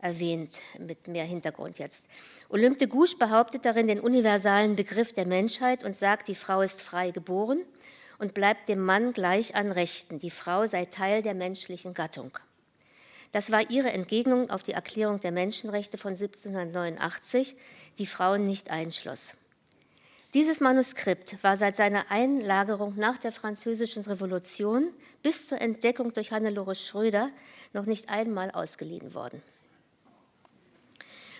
erwähnt, 0.01 0.61
mit 0.79 1.09
mehr 1.09 1.25
Hintergrund 1.25 1.77
jetzt. 1.77 2.07
Olympe 2.47 2.77
de 2.77 2.87
Gouges 2.87 3.17
behauptet 3.17 3.65
darin 3.65 3.87
den 3.87 3.99
universalen 3.99 4.77
Begriff 4.77 5.11
der 5.11 5.27
Menschheit 5.27 5.83
und 5.83 5.97
sagt, 5.97 6.29
die 6.29 6.35
Frau 6.35 6.61
ist 6.61 6.81
frei 6.81 7.11
geboren 7.11 7.65
und 8.17 8.33
bleibt 8.33 8.69
dem 8.69 8.79
Mann 8.79 9.11
gleich 9.11 9.55
an 9.55 9.73
Rechten. 9.73 10.19
Die 10.19 10.31
Frau 10.31 10.67
sei 10.67 10.85
Teil 10.85 11.21
der 11.21 11.33
menschlichen 11.33 11.93
Gattung. 11.93 12.31
Das 13.31 13.51
war 13.51 13.69
ihre 13.69 13.91
Entgegnung 13.91 14.49
auf 14.49 14.63
die 14.63 14.73
Erklärung 14.73 15.19
der 15.19 15.31
Menschenrechte 15.31 15.97
von 15.97 16.09
1789, 16.09 17.55
die 17.97 18.07
Frauen 18.07 18.45
nicht 18.45 18.71
einschloss. 18.71 19.35
Dieses 20.33 20.59
Manuskript 20.61 21.43
war 21.43 21.57
seit 21.57 21.75
seiner 21.75 22.11
Einlagerung 22.11 22.95
nach 22.95 23.17
der 23.17 23.31
Französischen 23.31 24.03
Revolution 24.03 24.89
bis 25.23 25.47
zur 25.47 25.59
Entdeckung 25.59 26.13
durch 26.13 26.31
Hannelore 26.31 26.75
Schröder 26.75 27.31
noch 27.73 27.87
nicht 27.87 28.09
einmal 28.09 28.51
ausgeliehen 28.51 29.15
worden. 29.15 29.41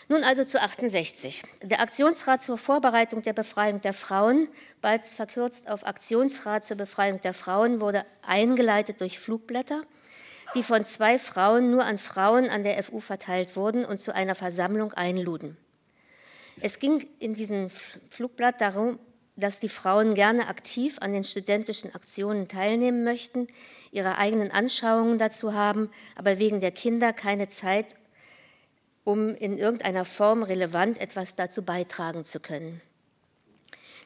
Nun 0.08 0.24
also 0.24 0.44
zu 0.44 0.60
68. 0.60 1.44
Der 1.62 1.82
Aktionsrat 1.82 2.42
zur 2.42 2.58
Vorbereitung 2.58 3.22
der 3.22 3.34
Befreiung 3.34 3.80
der 3.80 3.94
Frauen, 3.94 4.50
bald 4.82 5.06
verkürzt 5.06 5.70
auf 5.70 5.86
Aktionsrat 5.86 6.66
zur 6.66 6.78
Befreiung 6.78 7.22
der 7.22 7.36
Frauen, 7.36 7.80
wurde 7.80 8.04
eingeleitet 8.24 9.02
durch 9.02 9.20
Flugblätter, 9.20 9.84
die 10.56 10.64
von 10.64 10.84
zwei 10.86 11.20
Frauen 11.20 11.72
nur 11.72 11.86
an 11.86 11.98
Frauen 11.98 12.50
an 12.50 12.64
der 12.64 12.82
FU 12.84 13.00
verteilt 13.00 13.56
wurden 13.56 13.86
und 13.86 14.00
zu 14.00 14.14
einer 14.14 14.36
Versammlung 14.36 14.94
einluden. 14.94 15.58
Es 16.62 16.80
ging 16.80 17.08
in 17.20 17.34
diesem 17.34 17.70
Flugblatt 18.10 18.60
darum, 18.60 19.00
dass 19.36 19.60
die 19.60 19.70
Frauen 19.70 20.16
gerne 20.16 20.48
aktiv 20.48 20.98
an 21.00 21.14
den 21.14 21.24
studentischen 21.24 21.96
Aktionen 21.96 22.48
teilnehmen 22.48 23.04
möchten, 23.04 23.48
ihre 23.92 24.18
eigenen 24.18 24.52
Anschauungen 24.52 25.18
dazu 25.18 25.54
haben, 25.54 25.90
aber 26.16 26.40
wegen 26.40 26.60
der 26.60 26.72
Kinder 26.72 27.14
keine 27.14 27.48
Zeit 27.48 27.96
um 29.10 29.34
in 29.34 29.58
irgendeiner 29.58 30.06
Form 30.06 30.44
relevant 30.44 31.02
etwas 31.02 31.36
dazu 31.36 31.64
beitragen 31.64 32.26
zu 32.26 32.40
können. 32.40 32.80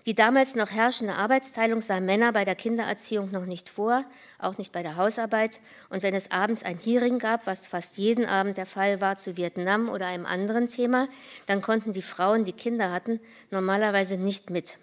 Die 0.05 0.15
damals 0.15 0.55
noch 0.55 0.69
herrschende 0.69 1.15
Arbeitsteilung 1.15 1.79
sah 1.79 2.01
Männer 2.01 2.33
bei 2.33 2.43
der 2.43 2.55
Kindererziehung 2.55 3.31
noch 3.31 3.45
nicht 3.45 3.69
vor, 3.69 4.03
auch 4.37 4.57
nicht 4.57 4.73
bei 4.73 4.83
der 4.83 4.97
Hausarbeit. 4.97 5.61
Und 5.89 6.03
wenn 6.03 6.13
es 6.13 6.29
abends 6.29 6.63
ein 6.63 6.77
Hearing 6.77 7.19
gab, 7.19 7.47
was 7.47 7.67
fast 7.67 7.97
jeden 7.97 8.25
Abend 8.25 8.57
der 8.57 8.65
Fall 8.65 8.99
war 8.99 9.15
zu 9.15 9.37
Vietnam 9.37 9.87
oder 9.87 10.07
einem 10.07 10.25
anderen 10.25 10.67
Thema, 10.67 11.07
dann 11.45 11.61
konnten 11.61 11.93
die 11.93 12.01
Frauen, 12.01 12.43
die 12.43 12.51
Kinder 12.51 12.91
hatten, 12.91 13.21
normalerweise 13.49 14.17
nicht 14.17 14.49
mit. 14.49 14.77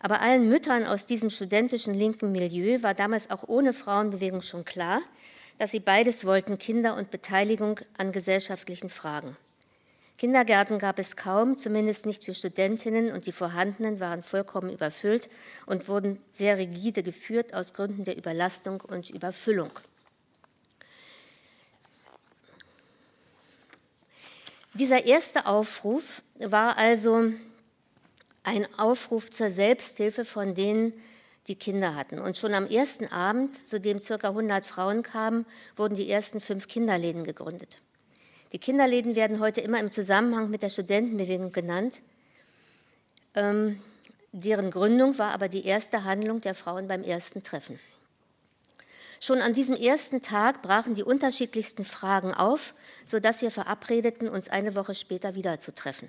Aber 0.00 0.20
allen 0.20 0.50
Müttern 0.50 0.84
aus 0.84 1.06
diesem 1.06 1.30
studentischen 1.30 1.94
linken 1.94 2.30
Milieu 2.30 2.82
war 2.82 2.92
damals 2.92 3.30
auch 3.30 3.44
ohne 3.48 3.72
Frauenbewegung 3.72 4.42
schon 4.42 4.66
klar, 4.66 5.00
dass 5.56 5.70
sie 5.70 5.80
beides 5.80 6.26
wollten, 6.26 6.58
Kinder 6.58 6.96
und 6.96 7.10
Beteiligung 7.10 7.80
an 7.96 8.12
gesellschaftlichen 8.12 8.90
Fragen. 8.90 9.38
Kindergärten 10.16 10.78
gab 10.78 10.98
es 10.98 11.16
kaum, 11.16 11.58
zumindest 11.58 12.06
nicht 12.06 12.24
für 12.24 12.34
Studentinnen, 12.34 13.12
und 13.12 13.26
die 13.26 13.32
vorhandenen 13.32 13.98
waren 13.98 14.22
vollkommen 14.22 14.72
überfüllt 14.72 15.28
und 15.66 15.88
wurden 15.88 16.20
sehr 16.30 16.56
rigide 16.56 17.02
geführt 17.02 17.54
aus 17.54 17.74
Gründen 17.74 18.04
der 18.04 18.16
Überlastung 18.16 18.80
und 18.80 19.10
Überfüllung. 19.10 19.70
Dieser 24.74 25.04
erste 25.04 25.46
Aufruf 25.46 26.22
war 26.38 26.76
also 26.78 27.32
ein 28.44 28.66
Aufruf 28.78 29.30
zur 29.30 29.50
Selbsthilfe 29.50 30.24
von 30.24 30.54
denen, 30.54 30.92
die 31.46 31.56
Kinder 31.56 31.94
hatten. 31.94 32.18
Und 32.18 32.36
schon 32.38 32.54
am 32.54 32.66
ersten 32.66 33.06
Abend, 33.06 33.68
zu 33.68 33.78
dem 33.80 34.00
ca. 34.00 34.14
100 34.14 34.64
Frauen 34.64 35.02
kamen, 35.02 35.46
wurden 35.76 35.94
die 35.94 36.10
ersten 36.10 36.40
fünf 36.40 36.68
Kinderläden 36.68 37.24
gegründet. 37.24 37.80
Die 38.54 38.60
Kinderläden 38.60 39.16
werden 39.16 39.40
heute 39.40 39.60
immer 39.62 39.80
im 39.80 39.90
Zusammenhang 39.90 40.48
mit 40.48 40.62
der 40.62 40.70
Studentenbewegung 40.70 41.50
genannt. 41.50 42.00
Ähm, 43.34 43.82
deren 44.30 44.70
Gründung 44.70 45.18
war 45.18 45.32
aber 45.32 45.48
die 45.48 45.66
erste 45.66 46.04
Handlung 46.04 46.40
der 46.40 46.54
Frauen 46.54 46.86
beim 46.86 47.02
ersten 47.02 47.42
Treffen. 47.42 47.80
Schon 49.18 49.40
an 49.40 49.54
diesem 49.54 49.74
ersten 49.74 50.22
Tag 50.22 50.62
brachen 50.62 50.94
die 50.94 51.02
unterschiedlichsten 51.02 51.84
Fragen 51.84 52.32
auf, 52.32 52.74
sodass 53.04 53.42
wir 53.42 53.50
verabredeten, 53.50 54.28
uns 54.28 54.48
eine 54.48 54.76
Woche 54.76 54.94
später 54.94 55.34
wiederzutreffen. 55.34 56.08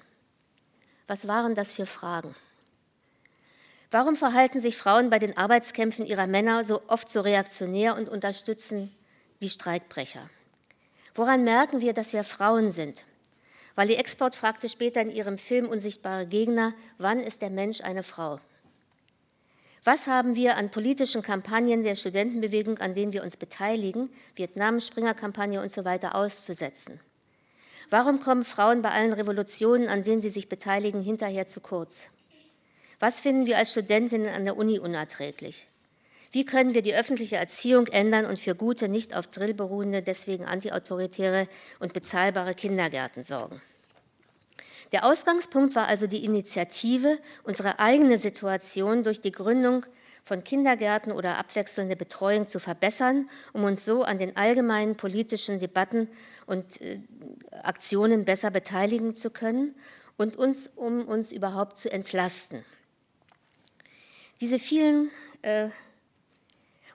Was 1.07 1.27
waren 1.27 1.55
das 1.55 1.71
für 1.71 1.87
Fragen? 1.87 2.35
Warum 3.89 4.15
verhalten 4.15 4.61
sich 4.61 4.77
Frauen 4.77 5.09
bei 5.09 5.17
den 5.17 5.35
Arbeitskämpfen 5.35 6.05
ihrer 6.05 6.27
Männer 6.27 6.63
so 6.63 6.83
oft 6.89 7.09
so 7.09 7.21
reaktionär 7.21 7.95
und 7.95 8.07
unterstützen 8.07 8.95
die 9.41 9.49
Streikbrecher? 9.49 10.29
Woran 11.15 11.45
merken 11.45 11.79
wir, 11.79 11.93
dass 11.93 12.11
wir 12.11 12.25
Frauen 12.25 12.71
sind? 12.71 13.05
Die 13.77 13.95
Export 13.95 14.35
fragte 14.35 14.67
später 14.69 15.01
in 15.01 15.09
ihrem 15.09 15.37
Film 15.37 15.67
Unsichtbare 15.67 16.27
Gegner, 16.27 16.73
wann 16.97 17.19
ist 17.19 17.41
der 17.41 17.49
Mensch 17.49 17.81
eine 17.81 18.03
Frau? 18.03 18.39
Was 19.85 20.07
haben 20.07 20.35
wir 20.35 20.57
an 20.57 20.71
politischen 20.71 21.21
Kampagnen 21.21 21.83
der 21.83 21.95
Studentenbewegung, 21.95 22.79
an 22.79 22.93
denen 22.93 23.13
wir 23.13 23.23
uns 23.23 23.37
beteiligen, 23.37 24.09
Vietnam, 24.35 24.81
Springer-Kampagne 24.81 25.61
und 25.61 25.71
so 25.71 25.85
weiter, 25.85 26.15
auszusetzen? 26.15 26.99
Warum 27.89 28.19
kommen 28.19 28.43
Frauen 28.43 28.81
bei 28.81 28.89
allen 28.89 29.13
Revolutionen, 29.13 29.87
an 29.87 30.03
denen 30.03 30.19
sie 30.19 30.31
sich 30.31 30.49
beteiligen, 30.49 31.01
hinterher 31.01 31.45
zu 31.45 31.61
kurz? 31.61 32.09
Was 32.99 33.19
finden 33.19 33.45
wir 33.45 33.57
als 33.57 33.71
Studentinnen 33.71 34.33
an 34.33 34.43
der 34.43 34.57
Uni 34.57 34.79
unerträglich? 34.79 35.67
Wie 36.35 36.43
können 36.43 36.73
wir 36.73 36.81
die 36.81 36.93
öffentliche 36.93 37.37
Erziehung 37.37 37.87
ändern 37.87 38.25
und 38.25 38.41
für 38.41 38.55
gute, 38.55 38.89
nicht 38.89 39.15
auf 39.15 39.27
Drill 39.27 39.53
beruhende, 39.53 40.01
deswegen 40.01 40.43
antiautoritäre 40.43 41.47
und 41.79 41.93
bezahlbare 41.93 42.53
Kindergärten 42.53 43.23
sorgen? 43.23 43.61
Der 44.91 45.05
Ausgangspunkt 45.05 45.75
war 45.75 45.87
also 45.87 46.07
die 46.07 46.25
Initiative, 46.25 47.19
unsere 47.43 47.79
eigene 47.79 48.17
Situation 48.17 49.01
durch 49.03 49.21
die 49.21 49.31
Gründung 49.31 49.85
von 50.25 50.43
Kindergärten 50.43 51.13
oder 51.13 51.37
abwechselnde 51.37 51.95
Betreuung 51.95 52.47
zu 52.47 52.59
verbessern, 52.59 53.29
um 53.53 53.63
uns 53.63 53.85
so 53.85 54.03
an 54.03 54.19
den 54.19 54.35
allgemeinen 54.35 54.97
politischen 54.97 55.61
Debatten 55.61 56.09
und 56.47 56.81
äh, 56.81 56.99
Aktionen 57.63 58.25
besser 58.25 58.51
beteiligen 58.51 59.15
zu 59.15 59.29
können 59.29 59.73
und 60.17 60.35
uns, 60.35 60.69
um 60.75 61.07
uns 61.07 61.31
überhaupt 61.31 61.77
zu 61.77 61.89
entlasten. 61.89 62.65
Diese 64.41 64.59
vielen 64.59 65.11
äh, 65.43 65.69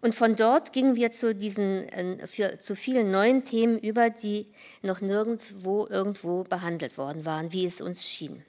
und 0.03 0.15
von 0.15 0.35
dort 0.35 0.73
gingen 0.73 0.97
wir 0.97 1.11
zu 1.11 1.35
diesen 1.35 1.89
äh, 1.91 2.27
für, 2.27 2.59
zu 2.59 2.75
vielen 2.75 3.11
neuen 3.11 3.45
Themen 3.45 3.79
über, 3.79 4.09
die 4.11 4.47
noch 4.83 5.01
nirgendwo 5.01 5.87
irgendwo 5.87 6.45
behandelt 6.45 6.97
worden 6.97 7.25
waren, 7.25 7.53
wie 7.53 7.67
es 7.67 7.81
uns 7.81 8.09
schien. 8.09 8.43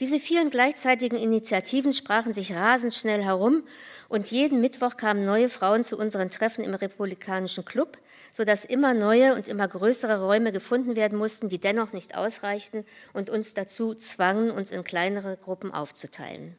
Diese 0.00 0.20
vielen 0.20 0.50
gleichzeitigen 0.50 1.16
Initiativen 1.16 1.92
sprachen 1.92 2.32
sich 2.32 2.54
rasend 2.54 2.94
schnell 2.94 3.24
herum 3.24 3.64
und 4.08 4.30
jeden 4.30 4.60
Mittwoch 4.60 4.96
kamen 4.96 5.24
neue 5.24 5.48
Frauen 5.48 5.82
zu 5.82 5.96
unseren 5.96 6.30
Treffen 6.30 6.62
im 6.62 6.74
Republikanischen 6.74 7.64
Club, 7.64 7.98
sodass 8.32 8.64
immer 8.64 8.94
neue 8.94 9.34
und 9.34 9.48
immer 9.48 9.66
größere 9.66 10.22
Räume 10.22 10.52
gefunden 10.52 10.94
werden 10.94 11.18
mussten, 11.18 11.48
die 11.48 11.58
dennoch 11.58 11.92
nicht 11.92 12.16
ausreichten 12.16 12.84
und 13.12 13.28
uns 13.28 13.54
dazu 13.54 13.94
zwangen, 13.94 14.52
uns 14.52 14.70
in 14.70 14.84
kleinere 14.84 15.36
Gruppen 15.36 15.72
aufzuteilen. 15.72 16.54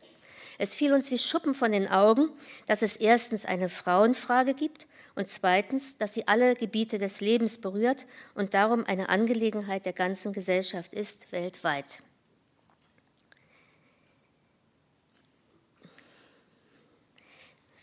Es 0.61 0.75
fiel 0.75 0.93
uns 0.93 1.09
wie 1.09 1.17
Schuppen 1.17 1.55
von 1.55 1.71
den 1.71 1.87
Augen, 1.87 2.29
dass 2.67 2.81
es 2.81 2.97
erstens 2.97 3.45
eine 3.45 3.69
Frauenfrage 3.69 4.53
gibt 4.53 4.87
und 5.15 5.29
zweitens, 5.29 5.97
dass 5.97 6.13
sie 6.13 6.27
alle 6.27 6.53
Gebiete 6.53 6.97
des 6.97 7.21
Lebens 7.21 7.59
berührt 7.59 8.05
und 8.35 8.53
darum 8.53 8.83
eine 8.85 9.07
Angelegenheit 9.07 9.85
der 9.85 9.93
ganzen 9.93 10.33
Gesellschaft 10.33 10.93
ist, 10.93 11.31
weltweit. 11.31 12.03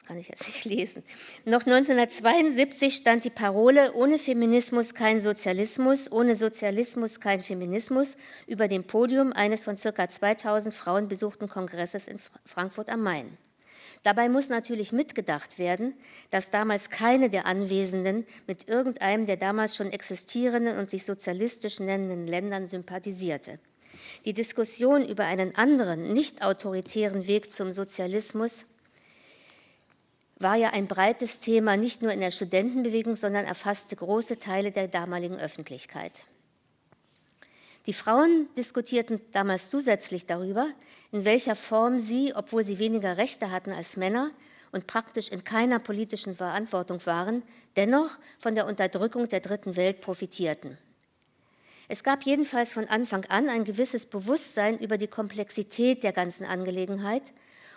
Kann 0.07 0.19
ich 0.19 0.29
jetzt 0.29 0.47
nicht 0.47 0.65
lesen. 0.65 1.03
Noch 1.45 1.67
1972 1.67 2.95
stand 2.95 3.25
die 3.25 3.31
Parole 3.31 3.93
ohne 3.95 4.19
Feminismus 4.19 4.95
kein 4.95 5.21
Sozialismus, 5.21 6.11
ohne 6.11 6.37
Sozialismus 6.37 7.21
kein 7.21 7.41
Feminismus 7.41 8.17
über 8.47 8.69
dem 8.69 8.85
Podium 8.85 9.33
eines 9.33 9.65
von 9.65 9.77
ca. 9.77 10.09
2000 10.09 10.75
Frauen 10.75 11.09
besuchten 11.09 11.49
Kongresses 11.49 12.07
in 12.07 12.19
Frankfurt 12.45 12.89
am 12.89 13.03
Main. 13.03 13.37
Dabei 14.03 14.29
muss 14.29 14.49
natürlich 14.49 14.93
mitgedacht 14.93 15.59
werden, 15.59 15.95
dass 16.31 16.51
damals 16.51 16.91
keine 16.91 17.29
der 17.29 17.47
Anwesenden 17.47 18.25
mit 18.47 18.69
irgendeinem 18.69 19.27
der 19.27 19.37
damals 19.37 19.75
schon 19.75 19.91
existierenden 19.91 20.79
und 20.79 20.89
sich 20.89 21.05
sozialistisch 21.05 21.81
nennenden 21.81 22.29
Ländern 22.29 22.67
sympathisierte. 22.67 23.59
Die 24.25 24.35
Diskussion 24.35 25.05
über 25.09 25.25
einen 25.25 25.57
anderen, 25.57 26.13
nicht 26.13 26.45
autoritären 26.45 27.27
Weg 27.27 27.51
zum 27.51 27.73
Sozialismus 27.73 28.67
war 30.39 30.57
ja 30.57 30.71
ein 30.71 30.87
breites 30.87 31.41
Thema, 31.41 31.77
nicht 31.77 32.03
nur 32.03 32.13
in 32.13 32.21
der 32.21 32.31
Studentenbewegung, 32.31 33.17
sondern 33.17 33.47
erfasste 33.47 33.97
große 33.97 34.39
Teile 34.39 34.71
der 34.71 34.89
damaligen 34.89 35.37
Öffentlichkeit. 35.37 36.27
Die 37.87 37.93
Frauen 37.93 38.49
diskutierten 38.57 39.21
damals 39.33 39.71
zusätzlich 39.71 40.27
darüber, 40.27 40.69
in 41.13 41.25
welcher 41.25 41.57
Form 41.57 41.99
sie, 41.99 42.35
obwohl 42.35 42.65
sie 42.65 42.79
weniger 42.79 43.17
Rechte 43.17 43.51
hatten 43.51 43.73
als 43.73 43.97
Männer 43.97 44.33
und 44.73 44.87
praktisch 44.87 45.29
in 45.29 45.45
keiner 45.45 45.79
politischen 45.79 46.37
Verantwortung 46.37 47.05
waren, 47.07 47.43
dennoch 47.77 48.11
von 48.41 48.55
der 48.57 48.67
Unterdrückung 48.67 49.29
der 49.29 49.41
Dritten 49.41 49.77
Welt 49.77 50.01
profitierten. 50.01 50.77
Es 51.89 52.03
gab 52.03 52.25
jedenfalls 52.25 52.73
von 52.73 52.87
Anfang 52.89 53.25
an 53.27 53.49
ein 53.49 53.63
gewisses 53.63 54.07
Bewusstsein 54.07 54.79
über 54.81 54.99
die 54.99 55.07
Komplexität 55.07 56.03
der 56.03 56.13
ganzen 56.13 56.45
Angelegenheit 56.45 57.33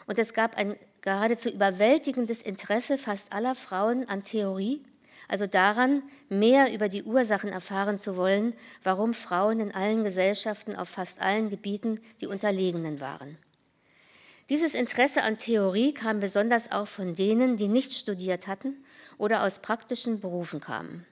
und 0.07 0.17
es 0.17 0.33
gab 0.33 0.57
ein 0.57 0.75
geradezu 1.01 1.49
überwältigendes 1.49 2.41
Interesse 2.41 2.97
fast 2.97 3.33
aller 3.33 3.55
Frauen 3.55 4.07
an 4.07 4.23
Theorie 4.23 4.83
also 5.29 5.45
daran, 5.45 6.01
mehr 6.27 6.73
über 6.73 6.89
die 6.89 7.03
Ursachen 7.03 7.51
erfahren 7.51 7.97
zu 7.97 8.17
wollen, 8.17 8.53
warum 8.83 9.13
Frauen 9.13 9.59
in 9.59 9.73
allen 9.73 10.03
Gesellschaften 10.03 10.75
auf 10.75 10.89
fast 10.89 11.21
allen 11.21 11.49
Gebieten 11.49 12.01
die 12.19 12.27
Unterlegenen 12.27 12.99
waren. 12.99 13.37
Dieses 14.49 14.73
Interesse 14.73 15.21
an 15.21 15.37
Theorie 15.37 15.93
kam 15.93 16.19
besonders 16.19 16.71
auch 16.71 16.87
von 16.87 17.13
denen, 17.13 17.55
die 17.55 17.67
nicht 17.67 17.93
studiert 17.93 18.47
hatten 18.47 18.83
oder 19.19 19.43
aus 19.43 19.59
praktischen 19.59 20.19
Berufen 20.19 20.59
kamen. 20.59 21.05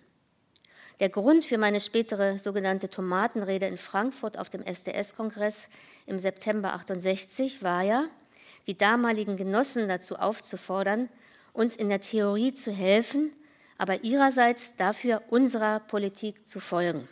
Der 1.00 1.10
Grund 1.10 1.46
für 1.46 1.60
meine 1.60 1.80
spätere 1.80 2.40
sogenannte 2.40 2.90
Tomatenrede 2.90 3.68
in 3.68 3.78
Frankfurt 3.78 4.40
auf 4.40 4.50
dem 4.50 4.64
SDS-Kongress 4.64 5.70
im 6.08 6.18
September 6.18 6.74
68 6.74 7.62
war 7.62 7.84
ja, 7.84 8.08
die 8.68 8.78
damaligen 8.78 9.38
Genossen 9.38 9.88
dazu 9.88 10.18
aufzufordern, 10.18 11.10
uns 11.54 11.76
in 11.76 11.90
der 11.90 12.02
Theorie 12.02 12.54
zu 12.54 12.72
helfen, 12.72 13.32
aber 13.78 14.04
ihrerseits 14.04 14.76
dafür 14.76 15.24
unserer 15.30 15.80
Politik 15.80 16.46
zu 16.46 16.60
folgen. 16.60 17.08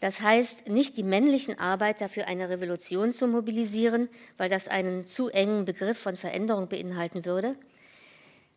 Das 0.00 0.20
heißt, 0.20 0.68
nicht 0.68 0.96
die 0.96 1.02
männlichen 1.02 1.58
Arbeiter 1.58 2.08
für 2.08 2.28
eine 2.28 2.48
Revolution 2.50 3.10
zu 3.10 3.26
mobilisieren, 3.26 4.08
weil 4.36 4.48
das 4.48 4.68
einen 4.68 5.04
zu 5.04 5.28
engen 5.28 5.64
Begriff 5.64 5.98
von 5.98 6.16
Veränderung 6.16 6.68
beinhalten 6.68 7.24
würde, 7.24 7.56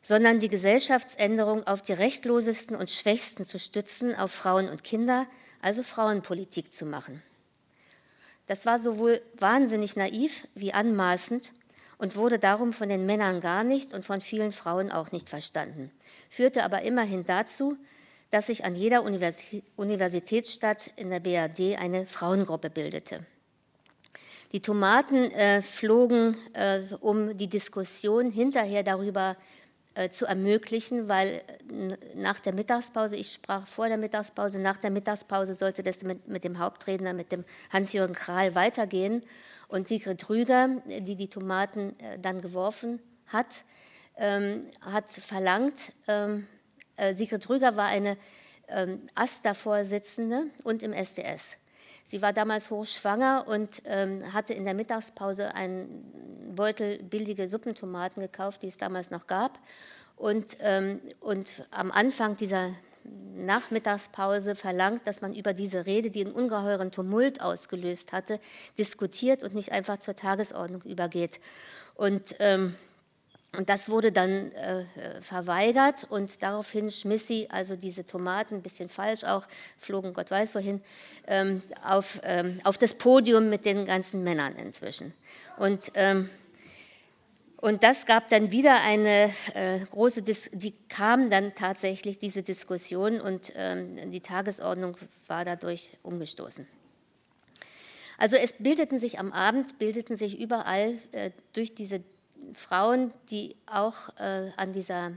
sondern 0.01 0.39
die 0.39 0.49
Gesellschaftsänderung 0.49 1.65
auf 1.65 1.81
die 1.81 1.93
rechtlosesten 1.93 2.75
und 2.75 2.89
schwächsten 2.89 3.43
zu 3.43 3.57
stützen, 3.57 4.15
auf 4.15 4.31
Frauen 4.31 4.69
und 4.69 4.83
Kinder, 4.83 5.25
also 5.61 5.83
Frauenpolitik 5.83 6.73
zu 6.73 6.85
machen. 6.85 7.21
Das 8.47 8.65
war 8.65 8.79
sowohl 8.79 9.21
wahnsinnig 9.37 9.95
naiv 9.95 10.47
wie 10.55 10.73
anmaßend 10.73 11.53
und 11.97 12.15
wurde 12.15 12.39
darum 12.39 12.73
von 12.73 12.89
den 12.89 13.05
Männern 13.05 13.41
gar 13.41 13.63
nicht 13.63 13.93
und 13.93 14.03
von 14.05 14.21
vielen 14.21 14.51
Frauen 14.51 14.91
auch 14.91 15.11
nicht 15.11 15.29
verstanden, 15.29 15.91
führte 16.29 16.63
aber 16.63 16.81
immerhin 16.81 17.25
dazu, 17.25 17.77
dass 18.31 18.47
sich 18.47 18.65
an 18.65 18.75
jeder 18.75 19.03
Universitätsstadt 19.03 20.91
in 20.95 21.09
der 21.09 21.19
BRD 21.19 21.77
eine 21.77 22.07
Frauengruppe 22.07 22.69
bildete. 22.69 23.25
Die 24.53 24.61
Tomaten 24.61 25.31
äh, 25.31 25.61
flogen, 25.61 26.35
äh, 26.53 26.81
um 26.99 27.37
die 27.37 27.47
Diskussion 27.47 28.31
hinterher 28.31 28.83
darüber 28.83 29.37
zu 30.09 30.25
ermöglichen, 30.25 31.09
weil 31.09 31.41
äh, 31.69 31.97
nach 32.15 32.39
der 32.39 32.53
Mittagspause, 32.53 33.15
ich 33.15 33.33
sprach 33.33 33.67
vor 33.67 33.87
der 33.89 33.97
Mittagspause, 33.97 34.59
nach 34.59 34.77
der 34.77 34.89
Mittagspause 34.89 35.53
sollte 35.53 35.83
das 35.83 36.03
mit, 36.03 36.27
mit 36.27 36.43
dem 36.43 36.59
Hauptredner, 36.59 37.13
mit 37.13 37.31
dem 37.31 37.43
Hans-Jürgen 37.71 38.15
Kral 38.15 38.55
weitergehen. 38.55 39.21
Und 39.67 39.87
Sigrid 39.87 40.29
Rüger, 40.29 40.81
die 40.85 41.15
die 41.15 41.29
Tomaten 41.29 41.99
äh, 41.99 42.19
dann 42.19 42.41
geworfen 42.41 43.01
hat, 43.27 43.63
ähm, 44.17 44.67
hat 44.81 45.09
verlangt, 45.09 45.93
ähm, 46.07 46.47
äh, 46.97 47.13
Sigrid 47.13 47.49
Rüger 47.49 47.75
war 47.75 47.87
eine 47.87 48.17
ähm, 48.67 49.01
AStA-Vorsitzende 49.15 50.45
und 50.63 50.83
im 50.83 50.93
SDS. 50.93 51.57
Sie 52.05 52.21
war 52.21 52.33
damals 52.33 52.69
hochschwanger 52.69 53.45
und 53.47 53.81
ähm, 53.85 54.33
hatte 54.33 54.53
in 54.53 54.65
der 54.65 54.73
Mittagspause 54.73 55.55
einen 55.55 56.53
Beutel 56.55 57.01
billige 57.03 57.47
Suppentomaten 57.47 58.21
gekauft, 58.21 58.63
die 58.63 58.67
es 58.67 58.77
damals 58.77 59.11
noch 59.11 59.27
gab. 59.27 59.59
Und, 60.17 60.57
ähm, 60.61 61.01
und 61.19 61.65
am 61.71 61.91
Anfang 61.91 62.35
dieser 62.35 62.69
Nachmittagspause 63.35 64.55
verlangt, 64.55 65.07
dass 65.07 65.21
man 65.21 65.33
über 65.33 65.53
diese 65.53 65.85
Rede, 65.85 66.11
die 66.11 66.25
einen 66.25 66.33
ungeheuren 66.33 66.91
Tumult 66.91 67.41
ausgelöst 67.41 68.11
hatte, 68.11 68.39
diskutiert 68.77 69.43
und 69.43 69.55
nicht 69.55 69.71
einfach 69.71 69.97
zur 69.97 70.15
Tagesordnung 70.15 70.81
übergeht. 70.83 71.39
Und, 71.95 72.35
ähm, 72.39 72.75
und 73.55 73.69
das 73.69 73.89
wurde 73.89 74.11
dann 74.11 74.51
äh, 74.53 74.85
verweigert 75.21 76.05
und 76.09 76.41
daraufhin 76.41 76.89
schmiss 76.89 77.27
sie 77.27 77.49
also 77.49 77.75
diese 77.75 78.05
Tomaten, 78.05 78.55
ein 78.55 78.61
bisschen 78.61 78.87
falsch 78.87 79.25
auch, 79.25 79.45
flogen 79.77 80.13
Gott 80.13 80.31
weiß 80.31 80.55
wohin, 80.55 80.81
ähm, 81.27 81.61
auf, 81.83 82.21
ähm, 82.23 82.59
auf 82.63 82.77
das 82.77 82.95
Podium 82.95 83.49
mit 83.49 83.65
den 83.65 83.85
ganzen 83.85 84.23
Männern 84.23 84.55
inzwischen. 84.55 85.13
Und 85.57 85.91
ähm, 85.95 86.29
und 87.61 87.83
das 87.83 88.07
gab 88.07 88.27
dann 88.29 88.51
wieder 88.51 88.81
eine 88.81 89.31
äh, 89.53 89.79
große, 89.91 90.23
Dis 90.23 90.49
die 90.51 90.73
kam 90.89 91.29
dann 91.29 91.53
tatsächlich, 91.53 92.17
diese 92.17 92.41
Diskussion, 92.41 93.21
und 93.21 93.53
ähm, 93.55 94.11
die 94.11 94.19
Tagesordnung 94.19 94.97
war 95.27 95.45
dadurch 95.45 95.95
umgestoßen. 96.01 96.67
Also 98.17 98.35
es 98.35 98.53
bildeten 98.53 98.97
sich 98.97 99.19
am 99.19 99.31
Abend, 99.31 99.77
bildeten 99.77 100.15
sich 100.15 100.39
überall 100.39 100.95
äh, 101.11 101.29
durch 101.53 101.75
diese 101.75 102.01
Frauen, 102.53 103.13
die 103.29 103.55
auch 103.65 104.09
äh, 104.17 104.51
an, 104.57 104.73
dieser, 104.73 105.11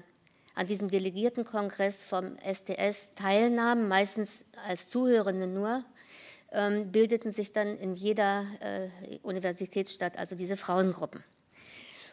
an 0.54 0.66
diesem 0.66 0.88
Delegiertenkongress 0.88 2.04
vom 2.04 2.36
SDS 2.38 3.14
teilnahmen, 3.14 3.88
meistens 3.88 4.44
als 4.66 4.88
Zuhörende 4.88 5.46
nur, 5.46 5.84
ähm, 6.52 6.92
bildeten 6.92 7.32
sich 7.32 7.52
dann 7.52 7.76
in 7.76 7.94
jeder 7.94 8.46
äh, 8.60 9.18
Universitätsstadt 9.22 10.16
also 10.16 10.36
diese 10.36 10.56
Frauengruppen. 10.56 11.24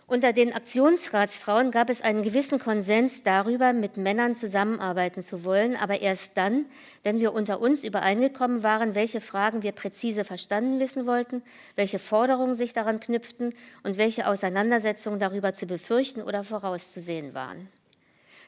Unter 0.07 0.33
den 0.33 0.53
Aktionsratsfrauen 0.53 1.71
gab 1.71 1.89
es 1.89 2.01
einen 2.01 2.21
gewissen 2.21 2.59
Konsens 2.59 3.23
darüber, 3.23 3.71
mit 3.71 3.95
Männern 3.95 4.35
zusammenarbeiten 4.35 5.23
zu 5.23 5.45
wollen, 5.45 5.77
aber 5.77 6.01
erst 6.01 6.35
dann, 6.35 6.65
wenn 7.03 7.21
wir 7.21 7.33
unter 7.33 7.61
uns 7.61 7.85
übereingekommen 7.85 8.61
waren, 8.61 8.93
welche 8.93 9.21
Fragen 9.21 9.63
wir 9.63 9.71
präzise 9.71 10.25
verstanden 10.25 10.79
wissen 10.81 11.05
wollten, 11.05 11.41
welche 11.75 11.97
Forderungen 11.97 12.55
sich 12.55 12.73
daran 12.73 12.99
knüpften 12.99 13.53
und 13.83 13.97
welche 13.97 14.27
Auseinandersetzungen 14.27 15.19
darüber 15.19 15.53
zu 15.53 15.65
befürchten 15.65 16.21
oder 16.21 16.43
vorauszusehen 16.43 17.33
waren. 17.33 17.69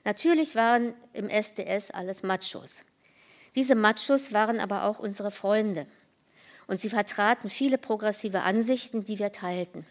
Natürlich 0.03 0.55
waren 0.55 0.93
im 1.13 1.29
SDS 1.29 1.91
alles 1.91 2.23
Machos. 2.23 2.83
Diese 3.55 3.75
Machos 3.75 4.33
waren 4.33 4.59
aber 4.59 4.83
auch 4.83 4.99
unsere 4.99 5.31
Freunde 5.31 5.87
und 6.67 6.79
sie 6.79 6.89
vertraten 6.89 7.49
viele 7.49 7.77
progressive 7.77 8.41
Ansichten, 8.41 9.05
die 9.05 9.19
wir 9.19 9.31
teilten. 9.31 9.85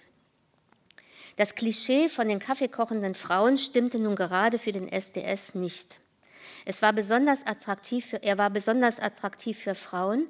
Das 1.37 1.55
Klischee 1.55 2.09
von 2.09 2.29
den 2.29 2.39
kaffeekochenden 2.39 3.15
Frauen 3.15 3.57
stimmte 3.57 3.99
nun 3.99 4.17
gerade 4.17 4.59
für 4.59 4.73
den 4.73 4.89
SDS 4.89 5.55
nicht. 5.55 6.01
Es 6.65 6.83
war 6.83 6.93
besonders 6.93 7.47
attraktiv 7.47 8.07
für, 8.07 8.23
er 8.23 8.39
war 8.39 8.51
besonders 8.51 9.01
attraktiv 9.01 9.59
für 9.59 9.75
Frauen, 9.75 10.29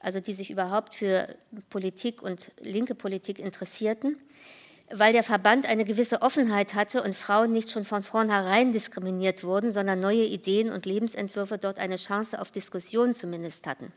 also 0.00 0.20
die 0.20 0.32
sich 0.32 0.50
überhaupt 0.50 0.94
für 0.94 1.36
Politik 1.70 2.22
und 2.22 2.52
linke 2.60 2.94
Politik 2.94 3.38
interessierten, 3.38 4.16
weil 4.90 5.12
der 5.12 5.24
Verband 5.24 5.68
eine 5.68 5.84
gewisse 5.84 6.22
Offenheit 6.22 6.74
hatte 6.74 7.02
und 7.02 7.14
Frauen 7.14 7.52
nicht 7.52 7.70
schon 7.70 7.84
von 7.84 8.02
vornherein 8.02 8.72
diskriminiert 8.72 9.44
wurden, 9.44 9.70
sondern 9.70 10.00
neue 10.00 10.24
Ideen 10.24 10.70
und 10.70 10.86
Lebensentwürfe 10.86 11.58
dort 11.58 11.78
eine 11.78 11.96
Chance 11.96 12.40
auf 12.40 12.50
Diskussion 12.50 13.12
zumindest 13.12 13.66
hatten. 13.66 13.92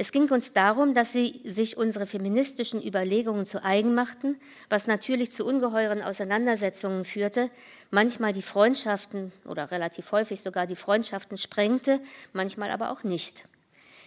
Es 0.00 0.12
ging 0.12 0.30
uns 0.30 0.54
darum, 0.54 0.94
dass 0.94 1.12
sie 1.12 1.42
sich 1.44 1.76
unsere 1.76 2.06
feministischen 2.06 2.82
Überlegungen 2.82 3.44
zu 3.44 3.62
eigen 3.62 3.92
machten, 3.92 4.40
was 4.70 4.86
natürlich 4.86 5.30
zu 5.30 5.44
ungeheuren 5.44 6.00
Auseinandersetzungen 6.00 7.04
führte, 7.04 7.50
manchmal 7.90 8.32
die 8.32 8.40
Freundschaften 8.40 9.30
oder 9.44 9.70
relativ 9.70 10.10
häufig 10.12 10.40
sogar 10.40 10.66
die 10.66 10.74
Freundschaften 10.74 11.36
sprengte, 11.36 12.00
manchmal 12.32 12.70
aber 12.70 12.92
auch 12.92 13.04
nicht. 13.04 13.46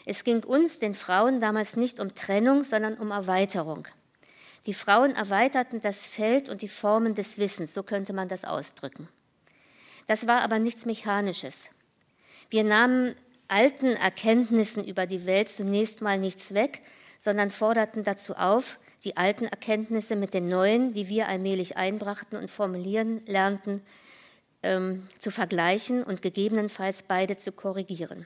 Es 0.07 0.23
ging 0.23 0.43
uns, 0.43 0.79
den 0.79 0.95
Frauen, 0.95 1.39
damals 1.39 1.75
nicht 1.75 1.99
um 1.99 2.15
Trennung, 2.15 2.63
sondern 2.63 2.95
um 2.95 3.11
Erweiterung. 3.11 3.87
Die 4.65 4.73
Frauen 4.73 5.15
erweiterten 5.15 5.79
das 5.79 6.07
Feld 6.07 6.49
und 6.49 6.63
die 6.63 6.69
Formen 6.69 7.13
des 7.13 7.37
Wissens, 7.37 7.71
so 7.71 7.83
könnte 7.83 8.13
man 8.13 8.29
das 8.29 8.45
ausdrücken. 8.45 9.09
Das 10.07 10.25
war 10.25 10.41
aber 10.41 10.57
nichts 10.57 10.87
Mechanisches. 10.87 11.69
Wir 12.49 12.63
nahmen 12.63 13.13
alten 13.47 13.95
Erkenntnissen 13.95 14.83
über 14.83 15.05
die 15.05 15.25
Welt 15.25 15.49
zunächst 15.49 16.01
mal 16.01 16.17
nichts 16.17 16.53
weg, 16.53 16.81
sondern 17.19 17.49
forderten 17.49 18.03
dazu 18.03 18.35
auf, 18.35 18.79
die 19.03 19.17
alten 19.17 19.45
Erkenntnisse 19.45 20.15
mit 20.15 20.33
den 20.33 20.49
neuen, 20.49 20.93
die 20.93 21.09
wir 21.09 21.27
allmählich 21.27 21.77
einbrachten 21.77 22.37
und 22.37 22.49
formulieren 22.49 23.21
lernten, 23.25 23.81
ähm, 24.61 25.07
zu 25.17 25.29
vergleichen 25.29 26.03
und 26.03 26.21
gegebenenfalls 26.21 27.03
beide 27.03 27.35
zu 27.35 27.51
korrigieren. 27.51 28.25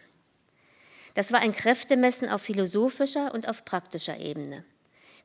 Das 1.16 1.32
war 1.32 1.40
ein 1.40 1.52
Kräftemessen 1.52 2.30
auf 2.30 2.44
philosophischer 2.44 3.34
und 3.34 3.50
auf 3.50 3.66
praktischer 3.66 4.20
Ebene. 4.20 4.64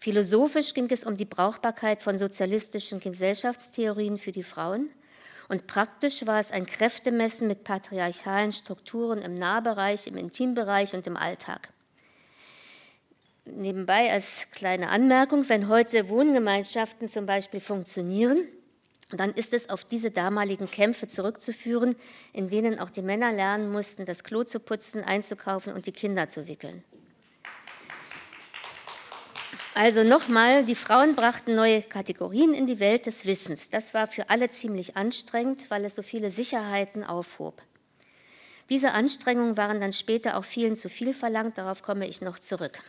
Philosophisch 0.01 0.73
ging 0.75 0.89
es 0.91 1.05
um 1.05 1.17
die 1.17 1.27
Brauchbarkeit 1.27 2.03
von 2.03 2.17
sozialistischen 2.17 2.99
Gesellschaftstheorien 2.99 4.17
für 4.17 4.33
die 4.33 4.43
Frauen 4.43 4.91
und 5.49 5.67
praktisch 5.67 6.27
war 6.27 6.41
es 6.41 6.51
ein 6.51 6.67
Kräftemessen 6.67 7.49
mit 7.49 7.65
patriarchalen 7.65 8.53
Strukturen 8.53 9.21
im 9.23 9.35
Nahbereich, 9.35 10.07
im 10.07 10.17
Intimbereich 10.17 10.95
und 10.95 11.07
im 11.07 11.17
Alltag. 11.17 11.69
nebenbei 13.45 14.13
als 14.13 14.51
kleine 14.53 14.89
Anmerkung, 14.89 15.49
wenn 15.49 15.69
heute 15.69 16.09
Wohngemeinschaften 16.09 17.09
zum 17.09 17.27
Beispiel 17.27 17.61
funktionieren, 17.61 18.47
dann 19.11 19.33
ist 19.33 19.53
es 19.53 19.69
auf 19.69 19.85
diese 19.85 20.11
damaligen 20.11 20.71
Kämpfe 20.71 21.07
zurückzuführen, 21.07 21.95
in 22.33 22.49
denen 22.49 22.79
auch 22.79 22.91
die 22.91 23.03
Männer 23.03 23.33
lernen 23.33 23.71
mussten, 23.71 24.05
das 24.05 24.25
Klo 24.25 24.45
zu 24.45 24.61
putzen, 24.61 25.05
einzukaufen 25.05 25.73
und 25.73 25.87
die 25.87 25.93
Kinder 25.93 26.29
zu 26.29 26.49
wickeln. 26.49 26.83
Also 29.75 30.05
nochmal, 30.05 30.67
die 30.67 30.75
Frauen 30.75 31.15
brachten 31.15 31.55
neue 31.55 31.81
Kategorien 31.81 32.53
in 32.53 32.67
die 32.67 32.79
Welt 32.79 33.07
des 33.07 33.25
Wissens. 33.25 33.71
Das 33.71 33.95
war 33.95 34.07
für 34.07 34.29
alle 34.29 34.51
ziemlich 34.51 34.99
anstrengend, 34.99 35.71
weil 35.71 35.87
es 35.87 35.95
so 35.95 36.03
viele 36.03 36.31
Sicherheiten 36.31 37.05
aufhob. 37.05 37.63
Diese 38.69 38.93
Anstrengungen 38.93 39.57
waren 39.57 39.81
dann 39.81 39.95
später 39.95 40.37
auch 40.37 40.45
vielen 40.45 40.77
zu 40.77 40.91
viel 40.91 41.15
verlangt, 41.15 41.57
darauf 41.57 41.83
komme 41.83 42.07
ich 42.07 42.21
noch 42.21 42.39
zurück. 42.39 42.81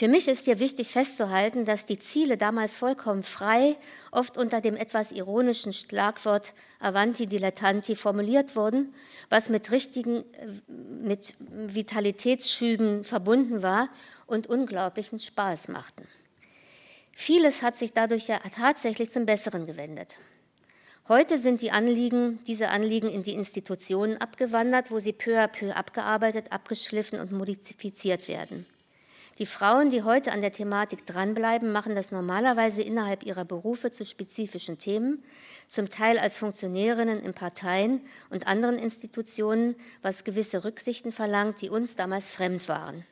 Für 0.00 0.08
mich 0.08 0.28
ist 0.28 0.46
hier 0.46 0.60
wichtig 0.60 0.88
festzuhalten, 0.88 1.66
dass 1.66 1.84
die 1.84 1.98
Ziele 1.98 2.38
damals 2.38 2.74
vollkommen 2.74 3.22
frei, 3.22 3.76
oft 4.12 4.38
unter 4.38 4.62
dem 4.62 4.74
etwas 4.74 5.12
ironischen 5.12 5.74
Schlagwort 5.74 6.54
Avanti 6.78 7.26
Dilettanti 7.26 7.94
formuliert 7.96 8.56
wurden, 8.56 8.94
was 9.28 9.50
mit 9.50 9.70
richtigen, 9.70 10.24
äh, 10.36 11.04
mit 11.04 11.34
Vitalitätsschüben 11.50 13.04
verbunden 13.04 13.62
war 13.62 13.90
und 14.26 14.46
unglaublichen 14.46 15.20
Spaß 15.20 15.68
machten. 15.68 16.08
Vieles 17.12 17.60
hat 17.60 17.76
sich 17.76 17.92
dadurch 17.92 18.26
ja 18.26 18.38
tatsächlich 18.56 19.10
zum 19.10 19.26
Besseren 19.26 19.66
gewendet. 19.66 20.16
Heute 21.08 21.38
sind 21.38 21.60
die 21.60 21.72
Anliegen, 21.72 22.38
diese 22.46 22.70
Anliegen 22.70 23.10
in 23.10 23.22
die 23.22 23.34
Institutionen 23.34 24.16
abgewandert, 24.16 24.90
wo 24.90 24.98
sie 24.98 25.12
peu 25.12 25.38
à 25.38 25.46
peu 25.46 25.76
abgearbeitet, 25.76 26.52
abgeschliffen 26.52 27.20
und 27.20 27.32
modifiziert 27.32 28.28
werden. 28.28 28.64
Die 29.40 29.46
Frauen, 29.46 29.88
die 29.88 30.02
heute 30.02 30.32
an 30.32 30.42
der 30.42 30.52
Thematik 30.52 31.06
dranbleiben, 31.06 31.72
machen 31.72 31.94
das 31.94 32.12
normalerweise 32.12 32.82
innerhalb 32.82 33.22
ihrer 33.22 33.46
Berufe 33.46 33.90
zu 33.90 34.04
spezifischen 34.04 34.76
Themen, 34.76 35.24
zum 35.66 35.88
Teil 35.88 36.18
als 36.18 36.36
Funktionärinnen 36.36 37.22
in 37.22 37.32
Parteien 37.32 38.02
und 38.28 38.46
anderen 38.46 38.78
Institutionen, 38.78 39.76
was 40.02 40.24
gewisse 40.24 40.62
Rücksichten 40.62 41.10
verlangt, 41.10 41.62
die 41.62 41.70
uns 41.70 41.96
damals 41.96 42.30
fremd 42.30 42.68
waren. 42.68 43.06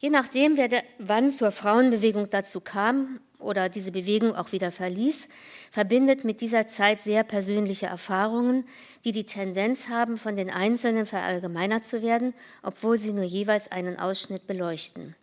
Je 0.00 0.10
nachdem, 0.10 0.56
wer 0.56 0.66
der, 0.66 0.82
wann 0.98 1.30
zur 1.30 1.52
Frauenbewegung 1.52 2.28
dazu 2.30 2.60
kam 2.60 3.20
oder 3.44 3.68
diese 3.68 3.92
Bewegung 3.92 4.34
auch 4.34 4.52
wieder 4.52 4.72
verließ, 4.72 5.28
verbindet 5.70 6.24
mit 6.24 6.40
dieser 6.40 6.66
Zeit 6.66 7.00
sehr 7.00 7.22
persönliche 7.22 7.86
Erfahrungen, 7.86 8.64
die 9.04 9.12
die 9.12 9.24
Tendenz 9.24 9.88
haben, 9.88 10.18
von 10.18 10.34
den 10.34 10.50
Einzelnen 10.50 11.06
verallgemeinert 11.06 11.84
zu 11.84 12.02
werden, 12.02 12.34
obwohl 12.62 12.98
sie 12.98 13.12
nur 13.12 13.24
jeweils 13.24 13.70
einen 13.70 13.98
Ausschnitt 13.98 14.46
beleuchten. 14.46 15.14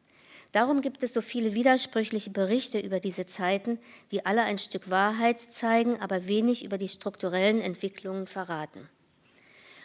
Darum 0.52 0.82
gibt 0.82 1.02
es 1.02 1.14
so 1.14 1.22
viele 1.22 1.54
widersprüchliche 1.54 2.30
Berichte 2.30 2.80
über 2.80 3.00
diese 3.00 3.26
Zeiten, 3.26 3.80
die 4.12 4.26
alle 4.26 4.44
ein 4.44 4.60
Stück 4.60 4.90
Wahrheit 4.90 5.40
zeigen, 5.40 6.00
aber 6.02 6.28
wenig 6.28 6.66
über 6.66 6.78
die 6.78 6.90
strukturellen 6.90 7.62
Entwicklungen 7.62 8.28
verraten. 8.28 8.90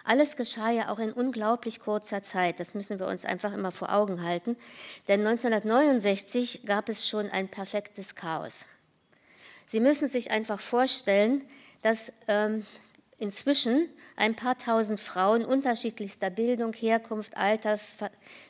Alles 0.07 0.37
geschah 0.37 0.71
ja 0.71 0.89
auch 0.89 1.01
in 1.01 1.13
unglaublich 1.13 1.81
kurzer 1.81 2.23
Zeit. 2.23 2.61
Das 2.61 2.75
müssen 2.75 3.01
wir 3.01 3.09
uns 3.09 3.25
einfach 3.25 3.53
immer 3.53 3.73
vor 3.73 3.93
Augen 3.93 4.23
halten. 4.23 4.57
Denn 5.09 5.27
1969 5.27 6.63
gab 6.65 6.89
es 6.89 7.09
schon 7.09 7.29
ein 7.31 7.49
perfektes 7.49 8.15
Chaos. 8.15 8.67
Sie 9.67 9.81
müssen 9.81 10.07
sich 10.07 10.31
einfach 10.31 10.61
vorstellen, 10.61 11.43
dass 11.83 12.13
ähm, 12.29 12.65
inzwischen 13.19 13.89
ein 14.15 14.37
paar 14.37 14.57
tausend 14.57 15.01
Frauen 15.01 15.45
unterschiedlichster 15.45 16.31
Bildung, 16.31 16.73
Herkunft, 16.73 17.37
Alters 17.37 17.95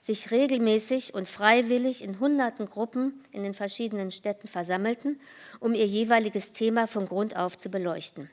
sich 0.03 0.31
regelmäßig 0.31 1.15
und 1.15 1.27
freiwillig 1.27 2.05
in 2.05 2.21
hunderten 2.21 2.67
Gruppen 2.67 3.25
in 3.33 3.45
den 3.45 3.55
verschiedenen 3.55 4.11
Städten 4.11 4.47
versammelten, 4.47 5.19
um 5.59 5.75
ihr 5.75 5.87
jeweiliges 5.87 6.53
Thema 6.53 6.87
von 6.87 7.07
Grund 7.07 7.35
auf 7.35 7.57
zu 7.57 7.71
beleuchten. 7.71 8.31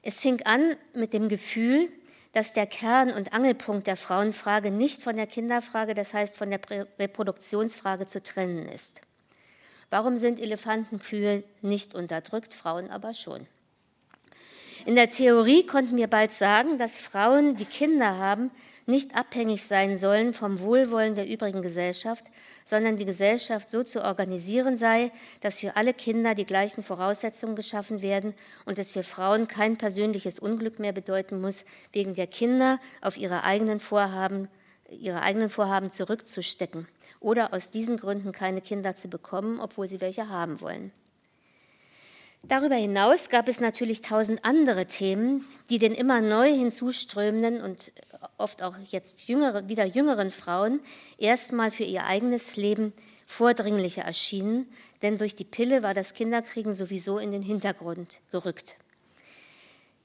Es 0.00 0.18
fing 0.18 0.42
an 0.46 0.76
mit 0.94 1.12
dem 1.12 1.28
Gefühl, 1.28 1.88
dass 2.32 2.54
der 2.54 2.66
Kern 2.66 3.10
und 3.10 3.32
Angelpunkt 3.34 3.86
der 3.86 3.96
Frauenfrage 3.96 4.70
nicht 4.70 5.02
von 5.02 5.16
der 5.16 5.26
Kinderfrage, 5.26 5.94
das 5.94 6.14
heißt 6.14 6.36
von 6.36 6.50
der 6.50 6.60
Reproduktionsfrage 6.98 8.06
zu 8.06 8.22
trennen 8.22 8.66
ist. 8.68 9.02
Warum 9.90 10.16
sind 10.16 10.40
Elefantenkühe 10.40 11.44
nicht 11.60 11.94
unterdrückt, 11.94 12.54
Frauen 12.54 12.90
aber 12.90 13.12
schon? 13.12 13.46
In 14.86 14.94
der 14.94 15.10
Theorie 15.10 15.66
konnten 15.66 15.96
wir 15.96 16.08
bald 16.08 16.32
sagen, 16.32 16.78
dass 16.78 16.98
Frauen, 16.98 17.56
die 17.56 17.66
Kinder 17.66 18.16
haben, 18.16 18.50
nicht 18.86 19.16
abhängig 19.16 19.64
sein 19.64 19.96
sollen 19.96 20.34
vom 20.34 20.60
Wohlwollen 20.60 21.14
der 21.14 21.28
übrigen 21.28 21.62
Gesellschaft, 21.62 22.26
sondern 22.64 22.96
die 22.96 23.04
Gesellschaft 23.04 23.68
so 23.68 23.82
zu 23.82 24.04
organisieren 24.04 24.76
sei, 24.76 25.12
dass 25.40 25.60
für 25.60 25.76
alle 25.76 25.94
Kinder 25.94 26.34
die 26.34 26.46
gleichen 26.46 26.82
Voraussetzungen 26.82 27.56
geschaffen 27.56 28.02
werden 28.02 28.34
und 28.64 28.78
es 28.78 28.90
für 28.90 29.02
Frauen 29.02 29.48
kein 29.48 29.76
persönliches 29.76 30.38
Unglück 30.38 30.78
mehr 30.78 30.92
bedeuten 30.92 31.40
muss, 31.40 31.64
wegen 31.92 32.14
der 32.14 32.26
Kinder 32.26 32.78
auf 33.00 33.16
ihre 33.16 33.44
eigenen 33.44 33.80
Vorhaben, 33.80 34.48
ihre 34.90 35.22
eigenen 35.22 35.48
Vorhaben 35.48 35.90
zurückzustecken 35.90 36.88
oder 37.20 37.54
aus 37.54 37.70
diesen 37.70 37.96
Gründen 37.96 38.32
keine 38.32 38.60
Kinder 38.60 38.94
zu 38.94 39.08
bekommen, 39.08 39.60
obwohl 39.60 39.88
sie 39.88 40.00
welche 40.00 40.28
haben 40.28 40.60
wollen. 40.60 40.92
Darüber 42.44 42.74
hinaus 42.74 43.28
gab 43.28 43.46
es 43.46 43.60
natürlich 43.60 44.02
tausend 44.02 44.44
andere 44.44 44.86
Themen, 44.86 45.46
die 45.70 45.78
den 45.78 45.94
immer 45.94 46.20
neu 46.20 46.52
hinzuströmenden 46.52 47.60
und 47.60 47.92
oft 48.36 48.62
auch 48.62 48.74
jetzt 48.90 49.28
jüngere, 49.28 49.68
wieder 49.68 49.84
jüngeren 49.84 50.32
Frauen 50.32 50.80
erstmal 51.18 51.70
für 51.70 51.84
ihr 51.84 52.04
eigenes 52.04 52.56
Leben 52.56 52.92
vordringlicher 53.26 54.02
erschienen, 54.02 54.66
denn 55.02 55.18
durch 55.18 55.36
die 55.36 55.44
Pille 55.44 55.82
war 55.84 55.94
das 55.94 56.14
Kinderkriegen 56.14 56.74
sowieso 56.74 57.18
in 57.18 57.30
den 57.30 57.42
Hintergrund 57.42 58.20
gerückt. 58.32 58.76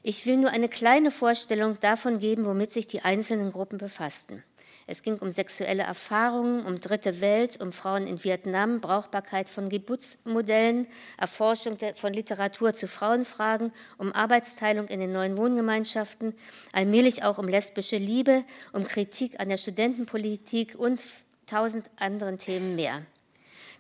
Ich 0.04 0.26
will 0.28 0.38
nur 0.38 0.52
eine 0.52 0.70
kleine 0.70 1.12
Vorstellung 1.12 1.80
davon 1.80 2.20
geben, 2.20 2.46
womit 2.46 2.72
sich 2.72 2.88
die 2.88 3.02
einzelnen 3.02 3.52
Gruppen 3.52 3.80
befassten. 3.80 4.44
Es 4.90 5.04
ging 5.04 5.18
um 5.18 5.32
sexuelle 5.32 5.84
Erfahrungen, 5.84 6.66
um 6.66 6.80
Dritte 6.80 7.20
Welt, 7.20 7.62
um 7.62 7.74
Frauen 7.74 8.08
in 8.08 8.24
Vietnam, 8.24 8.80
Brauchbarkeit 8.80 9.50
von 9.50 9.68
Geburtsmodellen, 9.68 10.88
Erforschung 11.18 11.78
von 11.96 12.14
Literatur 12.14 12.74
zu 12.74 12.88
Frauenfragen, 12.88 13.74
um 13.98 14.14
Arbeitsteilung 14.14 14.88
in 14.88 15.02
den 15.02 15.12
neuen 15.12 15.38
Wohngemeinschaften, 15.38 16.34
allmählich 16.72 17.26
auch 17.26 17.38
um 17.38 17.50
lesbische 17.50 17.98
Liebe, 17.98 18.46
um 18.72 18.86
Kritik 18.86 19.42
an 19.42 19.50
der 19.50 19.58
Studentenpolitik 19.58 20.76
und 20.80 21.04
tausend 21.48 21.90
anderen 22.00 22.38
Themen 22.38 22.76
mehr. 22.76 23.02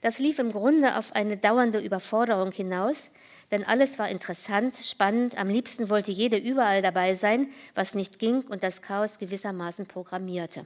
Das 0.01 0.19
lief 0.19 0.39
im 0.39 0.51
Grunde 0.51 0.97
auf 0.97 1.15
eine 1.15 1.37
dauernde 1.37 1.79
Überforderung 1.79 2.51
hinaus, 2.51 3.09
denn 3.51 3.63
alles 3.63 3.97
war 3.97 4.09
interessant, 4.09 4.75
spannend, 4.75 5.39
am 5.39 5.47
liebsten 5.47 5.89
wollte 5.89 6.11
jede 6.11 6.35
überall 6.37 6.81
dabei 6.81 7.15
sein, 7.15 7.47
was 7.75 7.95
nicht 7.95 8.19
ging 8.19 8.41
und 8.41 8.61
das 8.61 8.81
Chaos 8.81 9.19
gewissermaßen 9.19 9.85
programmierte. 9.85 10.65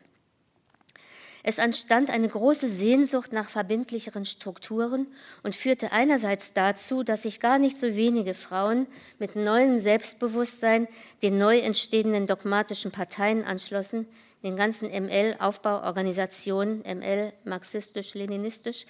Es 1.43 1.58
entstand 1.58 2.10
eine 2.10 2.27
große 2.27 2.69
Sehnsucht 2.69 3.34
nach 3.34 3.49
verbindlicheren 3.49 4.25
Strukturen 4.25 5.08
und 5.43 5.56
führte 5.56 5.91
einerseits 5.91 6.54
dazu, 6.54 7.04
dass 7.04 7.23
sich 7.23 7.39
gar 7.39 7.58
nicht 7.58 7.77
so 7.77 7.95
wenige 7.95 8.34
Frauen 8.34 8.86
mit 9.17 9.36
neuem 9.36 9.80
Selbstbewusstsein 9.80 10.88
den 11.21 11.38
neu 11.38 11.58
entstehenden 11.60 12.27
dogmatischen 12.27 12.91
Parteien 12.91 13.43
anschlossen, 13.43 14.08
den 14.43 14.56
ganzen 14.56 14.89
ML-Aufbauorganisationen, 14.89 16.82
ML 16.82 17.34
marxistisch-leninistisch, 17.43 18.86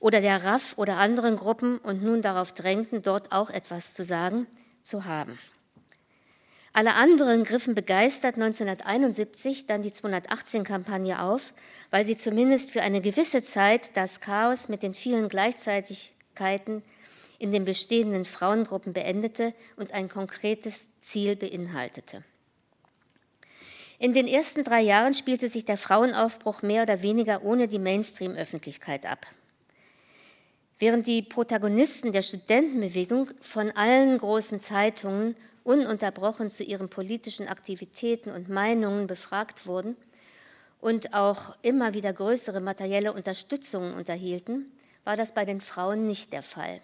oder 0.00 0.20
der 0.20 0.44
RAF 0.44 0.74
oder 0.76 0.98
anderen 0.98 1.36
Gruppen 1.36 1.78
und 1.78 2.02
nun 2.02 2.22
darauf 2.22 2.52
drängten, 2.52 3.02
dort 3.02 3.32
auch 3.32 3.50
etwas 3.50 3.94
zu 3.94 4.04
sagen, 4.04 4.46
zu 4.82 5.04
haben. 5.04 5.38
Alle 6.76 6.96
anderen 6.96 7.44
griffen 7.44 7.76
begeistert 7.76 8.34
1971 8.34 9.66
dann 9.66 9.82
die 9.82 9.92
218-Kampagne 9.92 11.22
auf, 11.22 11.54
weil 11.92 12.04
sie 12.04 12.16
zumindest 12.16 12.72
für 12.72 12.82
eine 12.82 13.00
gewisse 13.00 13.44
Zeit 13.44 13.96
das 13.96 14.18
Chaos 14.20 14.68
mit 14.68 14.82
den 14.82 14.92
vielen 14.92 15.28
Gleichzeitigkeiten 15.28 16.82
in 17.38 17.52
den 17.52 17.64
bestehenden 17.64 18.24
Frauengruppen 18.24 18.92
beendete 18.92 19.54
und 19.76 19.92
ein 19.92 20.08
konkretes 20.08 20.88
Ziel 20.98 21.36
beinhaltete. 21.36 22.24
In 24.00 24.12
den 24.12 24.26
ersten 24.26 24.64
drei 24.64 24.80
Jahren 24.80 25.14
spielte 25.14 25.48
sich 25.48 25.64
der 25.64 25.78
Frauenaufbruch 25.78 26.62
mehr 26.62 26.82
oder 26.82 27.02
weniger 27.02 27.44
ohne 27.44 27.68
die 27.68 27.78
Mainstream-Öffentlichkeit 27.78 29.06
ab. 29.06 29.28
Während 30.80 31.06
die 31.06 31.22
Protagonisten 31.22 32.10
der 32.10 32.22
Studentenbewegung 32.22 33.30
von 33.40 33.70
allen 33.70 34.18
großen 34.18 34.58
Zeitungen 34.58 35.36
ununterbrochen 35.64 36.50
zu 36.50 36.62
ihren 36.62 36.88
politischen 36.88 37.48
Aktivitäten 37.48 38.30
und 38.30 38.48
Meinungen 38.48 39.06
befragt 39.06 39.66
wurden 39.66 39.96
und 40.80 41.14
auch 41.14 41.56
immer 41.62 41.94
wieder 41.94 42.12
größere 42.12 42.60
materielle 42.60 43.12
Unterstützungen 43.12 43.94
unterhielten, 43.94 44.70
war 45.04 45.16
das 45.16 45.32
bei 45.32 45.44
den 45.44 45.60
Frauen 45.60 46.06
nicht 46.06 46.32
der 46.32 46.42
Fall. 46.42 46.80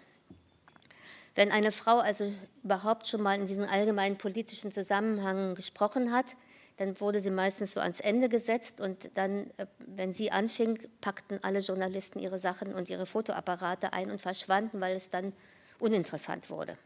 Wenn 1.35 1.51
eine 1.51 1.71
Frau 1.71 1.99
also 1.99 2.33
überhaupt 2.63 3.07
schon 3.07 3.21
mal 3.21 3.39
in 3.39 3.47
diesem 3.47 3.63
allgemeinen 3.63 4.17
politischen 4.17 4.71
Zusammenhang 4.71 5.55
gesprochen 5.55 6.11
hat, 6.11 6.35
dann 6.77 6.99
wurde 6.99 7.21
sie 7.21 7.29
meistens 7.29 7.73
so 7.73 7.79
ans 7.79 7.99
Ende 7.99 8.27
gesetzt 8.27 8.81
und 8.81 9.11
dann, 9.13 9.51
äh, 9.57 9.67
wenn 9.77 10.13
sie 10.13 10.31
anfing, 10.31 10.79
packten 10.99 11.39
alle 11.43 11.59
Journalisten 11.59 12.19
ihre 12.19 12.39
Sachen 12.39 12.73
und 12.73 12.89
ihre 12.89 13.05
Fotoapparate 13.05 13.93
ein 13.93 14.09
und 14.09 14.21
verschwanden, 14.21 14.81
weil 14.81 14.95
es 14.95 15.09
dann 15.09 15.31
uninteressant 15.79 16.49
wurde. 16.49 16.77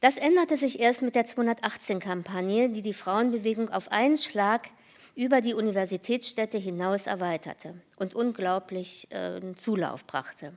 Das 0.00 0.16
änderte 0.16 0.56
sich 0.56 0.80
erst 0.80 1.02
mit 1.02 1.14
der 1.14 1.26
218-Kampagne, 1.26 2.70
die 2.70 2.80
die 2.80 2.94
Frauenbewegung 2.94 3.68
auf 3.68 3.92
einen 3.92 4.16
Schlag 4.16 4.68
über 5.14 5.42
die 5.42 5.52
Universitätsstädte 5.52 6.56
hinaus 6.56 7.06
erweiterte 7.06 7.74
und 7.96 8.14
unglaublich 8.14 9.08
äh, 9.10 9.40
Zulauf 9.56 10.06
brachte. 10.06 10.54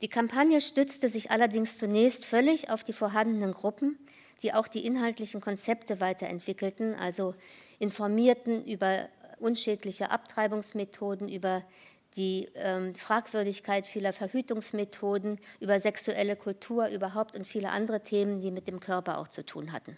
Die 0.00 0.08
Kampagne 0.08 0.60
stützte 0.60 1.08
sich 1.08 1.32
allerdings 1.32 1.76
zunächst 1.78 2.24
völlig 2.24 2.70
auf 2.70 2.84
die 2.84 2.92
vorhandenen 2.92 3.52
Gruppen, 3.52 3.98
die 4.42 4.52
auch 4.54 4.68
die 4.68 4.86
inhaltlichen 4.86 5.40
Konzepte 5.40 6.00
weiterentwickelten, 6.00 6.94
also 6.94 7.34
informierten 7.80 8.64
über 8.64 9.08
unschädliche 9.40 10.10
Abtreibungsmethoden, 10.12 11.28
über 11.28 11.64
die 12.16 12.48
ähm, 12.54 12.94
Fragwürdigkeit 12.94 13.86
vieler 13.86 14.12
Verhütungsmethoden, 14.12 15.38
über 15.60 15.78
sexuelle 15.78 16.36
Kultur 16.36 16.88
überhaupt 16.88 17.36
und 17.36 17.46
viele 17.46 17.70
andere 17.70 18.02
Themen, 18.02 18.40
die 18.40 18.50
mit 18.50 18.66
dem 18.66 18.80
Körper 18.80 19.18
auch 19.18 19.28
zu 19.28 19.44
tun 19.44 19.72
hatten. 19.72 19.96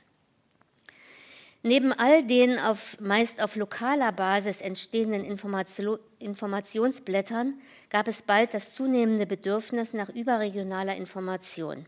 Neben 1.62 1.92
all 1.92 2.22
den 2.22 2.58
auf, 2.60 3.00
meist 3.00 3.42
auf 3.42 3.56
lokaler 3.56 4.12
Basis 4.12 4.60
entstehenden 4.60 5.24
Information, 5.24 5.98
Informationsblättern 6.20 7.60
gab 7.90 8.06
es 8.06 8.22
bald 8.22 8.54
das 8.54 8.74
zunehmende 8.74 9.26
Bedürfnis 9.26 9.92
nach 9.92 10.08
überregionaler 10.08 10.96
Information. 10.96 11.86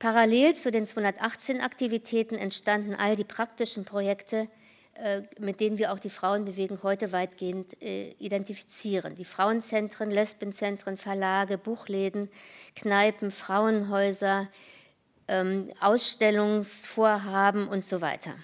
Parallel 0.00 0.54
zu 0.54 0.70
den 0.70 0.84
218 0.84 1.60
Aktivitäten 1.60 2.36
entstanden 2.36 2.96
all 2.96 3.16
die 3.16 3.24
praktischen 3.24 3.84
Projekte, 3.84 4.48
mit 5.38 5.60
denen 5.60 5.78
wir 5.78 5.92
auch 5.92 5.98
die 5.98 6.10
Frauenbewegung 6.10 6.82
heute 6.82 7.12
weitgehend 7.12 7.80
äh, 7.82 8.10
identifizieren. 8.18 9.14
Die 9.14 9.24
Frauenzentren, 9.24 10.10
Lesbenzentren, 10.10 10.96
Verlage, 10.96 11.58
Buchläden, 11.58 12.30
Kneipen, 12.76 13.30
Frauenhäuser, 13.30 14.48
ähm, 15.28 15.68
Ausstellungsvorhaben 15.80 17.68
und 17.68 17.84
so 17.84 18.00
weiter. 18.00 18.34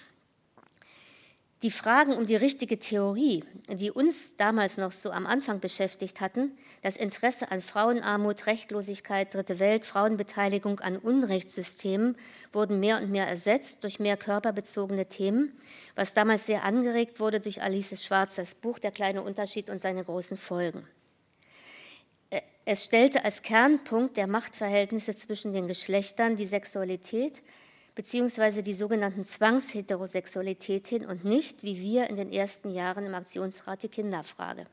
Die 1.66 1.72
Fragen 1.72 2.12
um 2.12 2.26
die 2.26 2.36
richtige 2.36 2.78
Theorie, 2.78 3.42
die 3.68 3.90
uns 3.90 4.36
damals 4.36 4.76
noch 4.76 4.92
so 4.92 5.10
am 5.10 5.26
Anfang 5.26 5.58
beschäftigt 5.58 6.20
hatten, 6.20 6.56
das 6.82 6.96
Interesse 6.96 7.50
an 7.50 7.60
Frauenarmut, 7.60 8.46
Rechtlosigkeit, 8.46 9.34
Dritte 9.34 9.58
Welt, 9.58 9.84
Frauenbeteiligung 9.84 10.78
an 10.78 10.96
Unrechtssystemen, 10.96 12.16
wurden 12.52 12.78
mehr 12.78 12.98
und 12.98 13.10
mehr 13.10 13.26
ersetzt 13.26 13.82
durch 13.82 13.98
mehr 13.98 14.16
körperbezogene 14.16 15.06
Themen, 15.06 15.60
was 15.96 16.14
damals 16.14 16.46
sehr 16.46 16.62
angeregt 16.62 17.18
wurde 17.18 17.40
durch 17.40 17.60
Alice 17.60 18.00
Schwarzers 18.00 18.54
Buch 18.54 18.78
Der 18.78 18.92
kleine 18.92 19.22
Unterschied 19.22 19.68
und 19.68 19.80
seine 19.80 20.04
großen 20.04 20.36
Folgen. 20.36 20.86
Äh, 22.30 22.42
es 22.64 22.84
stellte 22.84 23.24
als 23.24 23.42
Kernpunkt 23.42 24.16
der 24.16 24.28
Machtverhältnisse 24.28 25.16
zwischen 25.16 25.50
den 25.50 25.66
Geschlechtern 25.66 26.36
die 26.36 26.46
Sexualität, 26.46 27.42
beziehungsweise 27.96 28.62
die 28.62 28.74
sogenannten 28.74 29.24
Zwangsheterosexualität 29.24 30.86
hin 30.86 31.04
und 31.04 31.24
nicht, 31.24 31.64
wie 31.64 31.80
wir 31.80 32.08
in 32.08 32.14
den 32.14 32.30
ersten 32.30 32.70
Jahren 32.70 33.06
im 33.06 33.14
Aktionsrat, 33.14 33.82
die 33.82 33.88
Kinderfrage. 33.88 34.66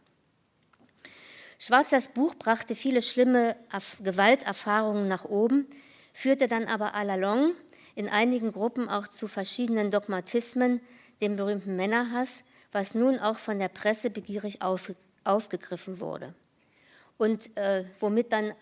Schwarzers 1.57 2.09
Buch 2.09 2.35
brachte 2.35 2.75
viele 2.75 3.01
schlimme 3.01 3.55
Gewalterfahrungen 4.03 5.07
nach 5.07 5.23
oben, 5.23 5.65
führte 6.11 6.47
dann 6.49 6.65
aber 6.65 6.93
à 6.93 7.03
la 7.05 7.15
longue 7.15 7.55
in 7.95 8.09
einigen 8.09 8.51
Gruppen 8.51 8.89
auch 8.89 9.07
zu 9.07 9.27
verschiedenen 9.27 9.89
Dogmatismen, 9.89 10.81
dem 11.21 11.37
berühmten 11.37 11.75
Männerhass, 11.77 12.43
was 12.73 12.93
nun 12.93 13.19
auch 13.19 13.37
von 13.37 13.59
der 13.59 13.69
Presse 13.69 14.09
begierig 14.09 14.59
aufgegriffen 15.23 15.99
wurde. 16.01 16.33
Und 17.17 17.55
äh, 17.55 17.85
womit 17.99 18.33
dann 18.33 18.53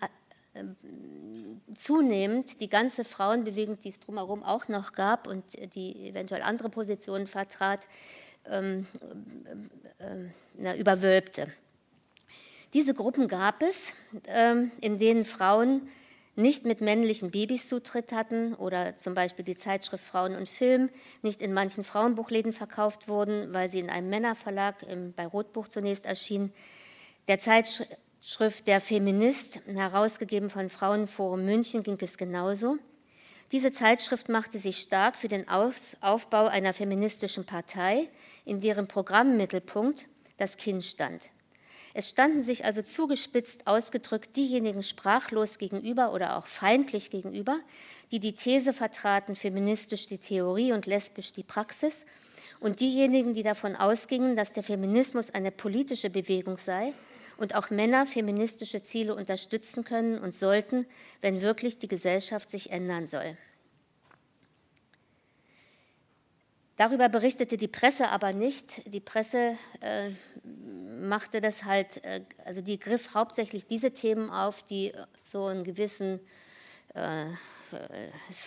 zunehmend 1.76 2.60
die 2.60 2.70
ganze 2.70 3.04
Frauenbewegung, 3.04 3.80
die 3.80 3.90
es 3.90 4.00
drumherum 4.00 4.44
auch 4.44 4.68
noch 4.68 4.94
gab 4.94 5.28
und 5.28 5.44
die 5.76 6.10
eventuell 6.10 6.42
andere 6.42 6.70
Positionen 6.70 7.28
vertrat, 7.28 7.88
ähm, 8.50 8.88
äh, 10.00 10.74
äh, 10.74 10.80
überwölbte. 10.80 11.48
Diese 12.74 12.94
Gruppen 12.94 13.28
gab 13.28 13.62
es, 13.62 13.94
äh, 14.28 14.56
in 14.82 14.98
denen 14.98 15.26
Frauen 15.26 15.90
nicht 16.36 16.66
mit 16.66 16.82
männlichen 16.82 17.32
Babys 17.32 17.68
Zutritt 17.68 18.14
hatten 18.14 18.54
oder 18.56 18.96
zum 18.98 19.14
Beispiel 19.14 19.44
die 19.44 19.56
Zeitschrift 19.56 20.04
Frauen 20.04 20.36
und 20.36 20.48
Film 20.50 20.90
nicht 21.22 21.42
in 21.42 21.54
manchen 21.54 21.84
Frauenbuchläden 21.84 22.54
verkauft 22.54 23.08
wurden, 23.10 23.54
weil 23.54 23.70
sie 23.70 23.80
in 23.80 23.90
einem 23.90 24.10
Männerverlag 24.10 24.86
bei 25.16 25.28
Rotbuch 25.28 25.68
zunächst 25.68 26.06
erschien. 26.06 26.54
Der 27.28 27.38
Zeitschrift 27.38 27.96
Schrift 28.24 28.68
Der 28.68 28.82
Feminist, 28.82 29.62
herausgegeben 29.66 30.52
von 30.52 30.70
Frauenforum 30.70 31.44
München, 31.44 31.82
ging 31.82 31.98
es 32.02 32.20
genauso. 32.20 32.78
Diese 33.52 33.72
Zeitschrift 33.72 34.30
machte 34.30 34.60
sich 34.60 34.78
stark 34.78 35.16
für 35.16 35.28
den 35.28 35.48
Aufbau 35.50 36.46
einer 36.46 36.72
feministischen 36.76 37.48
Partei, 37.48 38.08
in 38.46 38.62
deren 38.62 38.88
Programmmittelpunkt 38.88 40.08
das 40.38 40.58
Kind 40.58 40.84
stand. 40.84 41.32
Es 41.96 42.12
standen 42.12 42.44
sich 42.44 42.64
also 42.64 42.84
zugespitzt 42.84 43.66
ausgedrückt 43.66 44.36
diejenigen 44.36 44.84
sprachlos 44.84 45.58
gegenüber 45.58 46.14
oder 46.14 46.38
auch 46.38 46.46
feindlich 46.46 47.10
gegenüber, 47.10 47.60
die 48.12 48.20
die 48.20 48.36
These 48.36 48.72
vertraten, 48.72 49.36
feministisch 49.36 50.06
die 50.06 50.20
Theorie 50.20 50.74
und 50.74 50.86
lesbisch 50.86 51.34
die 51.34 51.44
Praxis, 51.44 52.06
und 52.60 52.82
diejenigen, 52.82 53.34
die 53.34 53.44
davon 53.44 53.76
ausgingen, 53.76 54.36
dass 54.36 54.54
der 54.54 54.64
Feminismus 54.64 55.32
eine 55.32 55.52
politische 55.52 56.12
Bewegung 56.12 56.58
sei 56.58 56.94
und 57.38 57.56
auch 57.56 57.70
Männer 57.70 58.06
feministische 58.06 58.82
Ziele 58.82 59.16
unterstützen 59.16 59.84
können 59.84 60.20
und 60.20 60.34
sollten, 60.34 60.86
wenn 61.22 61.42
wirklich 61.42 61.78
die 61.80 61.88
Gesellschaft 61.88 62.50
sich 62.50 62.72
ändern 62.72 63.06
soll. 63.06 63.38
Darüber 66.78 67.10
berichtete 67.10 67.58
die 67.58 67.68
Presse 67.68 68.10
aber 68.10 68.34
nicht. 68.34 68.92
Die 68.92 69.02
Presse 69.02 69.56
äh, 69.82 70.10
machte 71.00 71.40
das 71.40 71.64
halt, 71.66 72.04
äh, 72.04 72.22
also 72.44 72.62
die 72.62 72.80
griff 72.80 73.14
hauptsächlich 73.14 73.68
diese 73.68 73.92
Themen 73.92 74.32
auf, 74.32 74.64
die 74.64 74.92
so 75.24 75.46
einen 75.46 75.64
gewissen 75.64 76.20
äh, 76.96 77.26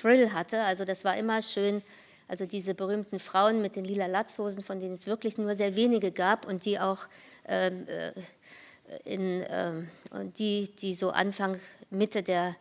Thrill 0.01 0.33
hatte. 0.33 0.63
Also 0.63 0.85
das 0.85 1.05
war 1.05 1.17
immer 1.17 1.43
schön, 1.43 1.83
also 2.27 2.47
diese 2.47 2.75
berühmten 2.75 3.19
Frauen 3.19 3.63
mit 3.63 3.77
den 3.77 3.85
lila 3.85 4.07
Latzhosen, 4.07 4.65
von 4.65 4.81
denen 4.81 4.95
es 4.95 5.07
wirklich 5.07 5.39
nur 5.39 5.55
sehr 5.55 5.77
wenige 5.77 6.11
gab 6.11 6.47
und 6.47 6.65
die 6.65 6.81
auch 6.81 7.07
ähm, 7.47 7.87
äh, 7.87 8.13
in, 9.05 9.45
ähm, 9.49 9.89
die, 10.39 10.71
die 10.77 10.95
so 10.95 11.11
Anfang, 11.11 11.57
Mitte 11.91 12.23
der 12.23 12.57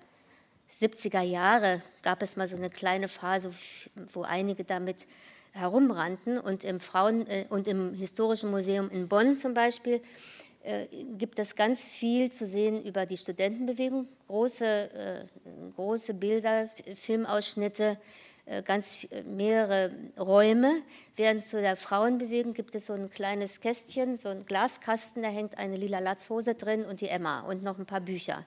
70er 0.72 1.22
Jahre 1.22 1.82
gab 2.02 2.22
es 2.22 2.36
mal 2.36 2.48
so 2.48 2.56
eine 2.56 2.70
kleine 2.70 3.08
Phase, 3.08 3.52
wo 4.12 4.24
einige 4.24 4.64
damit 4.64 5.08
herumrannten. 5.52 6.38
Und 6.38 6.64
im, 6.64 6.80
Frauen, 6.80 7.28
äh, 7.28 7.46
und 7.50 7.68
im 7.68 7.94
Historischen 7.94 8.52
Museum 8.52 8.90
in 8.90 9.08
Bonn 9.08 9.34
zum 9.34 9.54
Beispiel 9.54 10.02
äh, 10.64 10.88
gibt 11.18 11.40
es 11.40 11.56
ganz 11.56 11.82
viel 11.82 12.32
zu 12.32 12.46
sehen 12.46 12.84
über 12.84 13.06
die 13.06 13.18
Studentenbewegung, 13.18 14.08
große, 14.28 14.66
äh, 14.66 15.26
große 15.76 16.14
Bilder, 16.14 16.70
Filmausschnitte, 16.96 17.98
ganz 18.66 19.06
äh, 19.10 19.24
mehrere 19.24 19.92
Räume. 20.18 20.82
Während 21.16 21.44
zu 21.44 21.62
der 21.62 21.76
Frauenbewegung 21.76 22.54
gibt 22.54 22.76
es 22.76 22.88
so 22.88 22.94
ein 22.94 23.10
kleines 23.10 23.60
Kästchen, 23.60 24.16
so 24.16 24.30
ein 24.30 24.46
Glaskasten, 24.46 25.24
da 25.24 25.30
hängt 25.30 25.58
eine 25.58 25.78
lila 25.78 26.00
Latzhose 26.00 26.56
drin 26.56 26.86
und 26.86 27.02
die 27.02 27.10
Emma 27.10 27.42
und 27.42 27.64
noch 27.64 27.80
ein 27.80 27.86
paar 27.86 28.02
Bücher. 28.02 28.46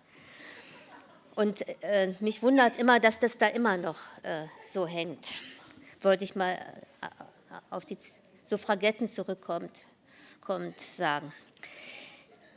Und 1.35 1.65
äh, 1.83 2.15
mich 2.21 2.43
wundert 2.43 2.79
immer, 2.79 3.01
dass 3.01 3.21
das 3.21 3.39
da 3.39 3.47
immer 3.49 3.77
noch 3.77 3.99
äh, 4.23 4.47
so 4.67 4.87
hängt. 4.87 5.27
Wollte 6.01 6.25
ich 6.25 6.35
mal 6.35 6.53
äh, 6.53 7.09
auf 7.71 7.85
die 7.85 7.99
Suffragetten 8.45 9.09
zurückkommt 9.09 9.87
kommt, 10.47 10.81
sagen. 10.81 11.33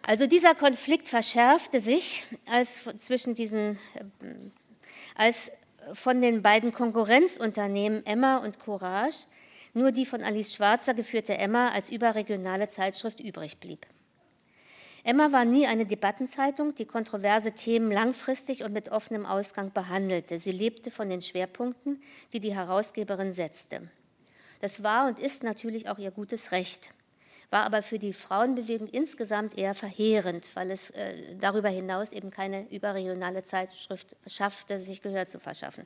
Also 0.03 0.27
dieser 0.27 0.53
Konflikt 0.53 1.09
verschärfte 1.09 1.81
sich 1.81 2.23
als 2.45 2.83
zwischen 2.97 3.33
diesen, 3.33 3.79
als 5.15 5.51
von 5.93 6.21
den 6.21 6.41
beiden 6.41 6.71
Konkurrenzunternehmen 6.71 8.05
Emma 8.05 8.37
und 8.37 8.59
Courage 8.59 9.25
nur 9.73 9.91
die 9.91 10.05
von 10.05 10.23
Alice 10.23 10.53
Schwarzer 10.53 10.93
geführte 10.93 11.37
Emma 11.37 11.69
als 11.69 11.89
überregionale 11.89 12.67
Zeitschrift 12.67 13.19
übrig 13.19 13.59
blieb. 13.59 13.85
Emma 15.03 15.31
war 15.31 15.45
nie 15.45 15.65
eine 15.65 15.85
Debattenzeitung, 15.85 16.75
die 16.75 16.85
kontroverse 16.85 17.53
Themen 17.53 17.91
langfristig 17.91 18.63
und 18.63 18.73
mit 18.73 18.89
offenem 18.89 19.25
Ausgang 19.25 19.71
behandelte. 19.71 20.39
Sie 20.39 20.51
lebte 20.51 20.91
von 20.91 21.09
den 21.09 21.21
Schwerpunkten, 21.21 22.01
die 22.33 22.39
die 22.39 22.53
Herausgeberin 22.53 23.31
setzte. 23.31 23.89
Das 24.59 24.83
war 24.83 25.07
und 25.07 25.19
ist 25.19 25.43
natürlich 25.43 25.87
auch 25.87 25.99
ihr 25.99 26.11
gutes 26.11 26.51
Recht 26.51 26.89
war 27.49 27.65
aber 27.65 27.81
für 27.81 27.97
die 27.97 28.13
Frauenbewegung 28.13 28.87
insgesamt 28.87 29.57
eher 29.57 29.73
verheerend, 29.73 30.55
weil 30.55 30.71
es 30.71 30.91
äh, 30.91 31.35
darüber 31.39 31.69
hinaus 31.69 32.11
eben 32.11 32.29
keine 32.29 32.69
überregionale 32.69 33.43
Zeitschrift 33.43 34.15
schaffte, 34.27 34.81
sich 34.81 35.01
Gehör 35.01 35.25
zu 35.25 35.39
verschaffen. 35.39 35.85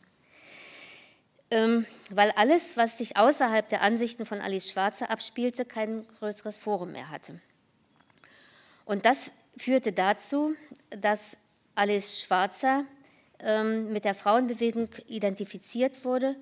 ähm, 1.51 1.85
weil 2.09 2.31
alles, 2.31 2.77
was 2.77 2.97
sich 2.97 3.15
außerhalb 3.15 3.69
der 3.69 3.81
Ansichten 3.81 4.25
von 4.25 4.41
Alice 4.41 4.71
Schwarzer 4.71 5.09
abspielte, 5.09 5.65
kein 5.65 6.05
größeres 6.19 6.57
Forum 6.57 6.91
mehr 6.91 7.09
hatte. 7.09 7.39
Und 8.85 9.05
das 9.05 9.31
führte 9.57 9.93
dazu, 9.93 10.55
dass 10.89 11.37
Alice 11.75 12.21
Schwarzer 12.21 12.85
ähm, 13.39 13.93
mit 13.93 14.03
der 14.03 14.15
Frauenbewegung 14.15 14.89
identifiziert 15.07 16.03
wurde 16.03 16.35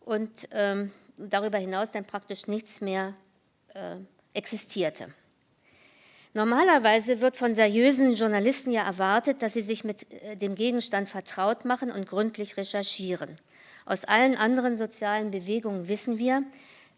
und 0.00 0.48
ähm, 0.50 0.92
darüber 1.16 1.58
hinaus 1.58 1.92
dann 1.92 2.04
praktisch 2.04 2.46
nichts 2.46 2.80
mehr 2.80 3.14
äh, 3.74 3.96
existierte. 4.34 5.08
Normalerweise 6.36 7.20
wird 7.20 7.36
von 7.36 7.52
seriösen 7.52 8.12
Journalisten 8.14 8.72
ja 8.72 8.82
erwartet, 8.82 9.40
dass 9.40 9.54
sie 9.54 9.62
sich 9.62 9.84
mit 9.84 10.12
äh, 10.12 10.36
dem 10.36 10.56
Gegenstand 10.56 11.08
vertraut 11.08 11.64
machen 11.64 11.92
und 11.92 12.08
gründlich 12.08 12.56
recherchieren. 12.56 13.36
Aus 13.86 14.04
allen 14.04 14.36
anderen 14.36 14.74
sozialen 14.74 15.30
Bewegungen 15.30 15.86
wissen 15.86 16.18
wir, 16.18 16.42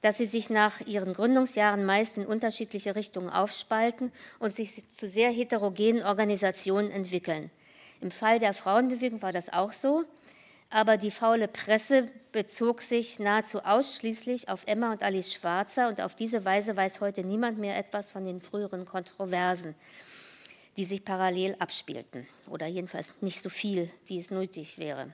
dass 0.01 0.19
sie 0.19 0.27
sich 0.27 0.49
nach 0.49 0.81
ihren 0.87 1.13
Gründungsjahren 1.13 1.85
meist 1.85 2.17
in 2.17 2.27
unterschiedliche 2.27 2.97
Richtungen 2.97 3.29
aufspalten 3.29 4.13
und 4.39 4.55
sich 4.55 4.91
zu 4.91 5.09
sehr 5.09 5.31
heterogenen 5.31 6.05
Organisationen 6.05 6.91
entwickeln. 6.91 7.51
Im 8.01 8.11
Fall 8.11 8.39
der 8.39 8.55
Frauenbewegung 8.55 9.21
war 9.21 9.33
das 9.33 9.53
auch 9.53 9.73
so, 9.73 10.05
aber 10.71 10.97
die 10.97 11.11
faule 11.11 11.49
Presse 11.49 12.11
bezog 12.33 12.83
sich 12.83 13.19
nahezu 13.19 13.63
ausschließlich 13.63 14.49
auf 14.49 14.65
Emma 14.67 14.93
und 14.93 15.03
Alice 15.03 15.33
Schwarzer 15.33 15.89
und 15.89 16.01
auf 16.01 16.15
diese 16.15 16.45
Weise 16.45 16.77
weiß 16.77 17.01
heute 17.01 17.25
niemand 17.25 17.59
mehr 17.59 17.79
etwas 17.79 18.11
von 18.11 18.25
den 18.25 18.41
früheren 18.41 18.85
Kontroversen, 18.85 19.75
die 20.77 20.85
sich 20.85 21.05
parallel 21.05 21.57
abspielten 21.59 22.27
oder 22.49 22.67
jedenfalls 22.67 23.15
nicht 23.21 23.41
so 23.41 23.49
viel, 23.49 23.91
wie 24.07 24.19
es 24.19 24.31
nötig 24.31 24.79
wäre. 24.79 25.13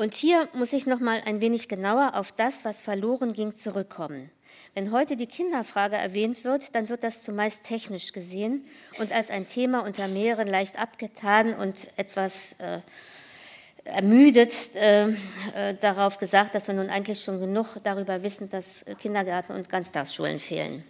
Und 0.00 0.14
hier 0.14 0.48
muss 0.54 0.72
ich 0.72 0.86
noch 0.86 1.00
mal 1.00 1.20
ein 1.26 1.40
wenig 1.40 1.66
genauer 1.68 2.12
auf 2.14 2.30
das, 2.30 2.64
was 2.64 2.82
verloren 2.82 3.32
ging, 3.32 3.56
zurückkommen. 3.56 4.30
Wenn 4.74 4.92
heute 4.92 5.16
die 5.16 5.26
Kinderfrage 5.26 5.96
erwähnt 5.96 6.44
wird, 6.44 6.76
dann 6.76 6.88
wird 6.88 7.02
das 7.02 7.24
zumeist 7.24 7.64
technisch 7.64 8.12
gesehen 8.12 8.64
und 9.00 9.12
als 9.12 9.28
ein 9.28 9.44
Thema 9.44 9.84
unter 9.84 10.06
mehreren 10.06 10.46
leicht 10.46 10.78
abgetan 10.78 11.52
und 11.52 11.88
etwas 11.96 12.52
äh, 12.58 12.80
ermüdet 13.88 14.74
äh, 14.74 15.08
äh, 15.08 15.14
darauf 15.80 16.18
gesagt, 16.18 16.54
dass 16.54 16.66
wir 16.66 16.74
nun 16.74 16.90
eigentlich 16.90 17.22
schon 17.22 17.40
genug 17.40 17.76
darüber 17.82 18.22
wissen, 18.22 18.48
dass 18.50 18.84
Kindergärten 19.00 19.54
und 19.54 19.68
Ganztagsschulen 19.68 20.38
fehlen. 20.38 20.84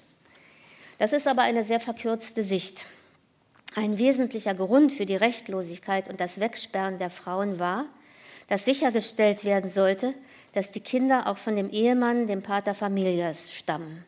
Das 0.99 1.13
ist 1.13 1.29
aber 1.29 1.43
eine 1.43 1.65
sehr 1.65 1.81
verkürzte 1.81 2.43
Sicht. 2.43 2.87
Ein 3.77 3.99
wesentlicher 3.99 4.55
Grund 4.55 4.93
für 4.93 5.07
die 5.07 5.17
Rechtlosigkeit 5.17 6.09
und 6.09 6.21
das 6.21 6.41
Wegsperren 6.41 6.99
der 6.99 7.11
Frauen 7.11 7.59
war, 7.59 7.85
dass 8.49 8.65
sichergestellt 8.65 9.45
werden 9.45 9.71
sollte, 9.71 10.15
dass 10.53 10.73
die 10.73 10.81
Kinder 10.81 11.29
auch 11.29 11.37
von 11.37 11.55
dem 11.55 11.71
Ehemann, 11.71 12.27
dem 12.27 12.43
Pater 12.43 12.75
Familias, 12.75 13.53
stammen. 13.53 14.05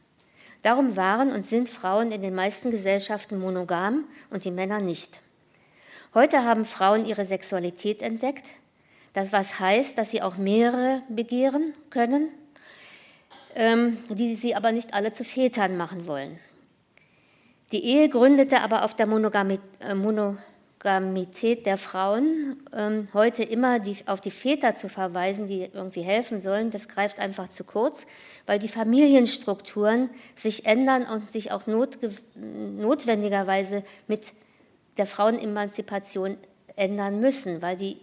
Darum 0.63 0.97
waren 0.97 1.33
und 1.33 1.47
sind 1.47 1.69
Frauen 1.69 2.11
in 2.11 2.23
den 2.23 2.35
meisten 2.35 2.71
Gesellschaften 2.71 3.39
monogam 3.39 4.05
und 4.31 4.45
die 4.45 4.51
Männer 4.51 4.81
nicht. 4.81 5.21
Heute 6.13 6.45
haben 6.45 6.65
Frauen 6.65 7.07
ihre 7.07 7.25
Sexualität 7.25 8.03
entdeckt, 8.03 8.55
das 9.13 9.33
was 9.33 9.61
heißt, 9.61 9.99
dass 9.99 10.11
sie 10.11 10.23
auch 10.23 10.37
mehrere 10.37 11.03
begehren 11.09 11.75
können, 11.91 12.29
ähm, 13.55 13.99
die 14.09 14.37
sie 14.37 14.55
aber 14.55 14.73
nicht 14.73 14.95
alle 14.95 15.13
zu 15.13 15.25
Vätern 15.25 15.77
machen 15.77 16.07
wollen. 16.07 16.39
Die 17.73 17.85
Ehe 17.85 18.09
gründete 18.09 18.63
aber 18.63 18.85
auf 18.85 18.95
der 18.95 19.07
äh, 19.07 19.95
Mono, 19.95 20.37
Monogamität 20.83 21.67
der 21.67 21.77
Frauen, 21.77 22.57
ähm, 22.75 23.09
heute 23.13 23.43
immer 23.43 23.81
die, 23.81 23.99
auf 24.07 24.23
die 24.23 24.31
Väter 24.31 24.73
zu 24.75 24.89
verweisen, 24.89 25.47
die 25.47 25.69
irgendwie 25.73 26.01
helfen 26.01 26.41
sollen, 26.41 26.71
das 26.71 26.89
greift 26.89 27.21
einfach 27.21 27.51
zu 27.51 27.65
kurz, 27.65 28.07
weil 28.47 28.59
die 28.59 28.69
Familienstrukturen 28.69 30.09
sich 30.35 30.65
ändern 30.65 31.05
und 31.05 31.31
sich 31.31 31.53
auch 31.53 31.67
notwendigerweise 31.67 33.85
mit 34.09 34.33
der 34.97 35.05
Frauenemanzipation 35.07 36.39
ändern 36.77 37.21
müssen, 37.21 37.61
weil 37.61 37.77
die 37.77 37.99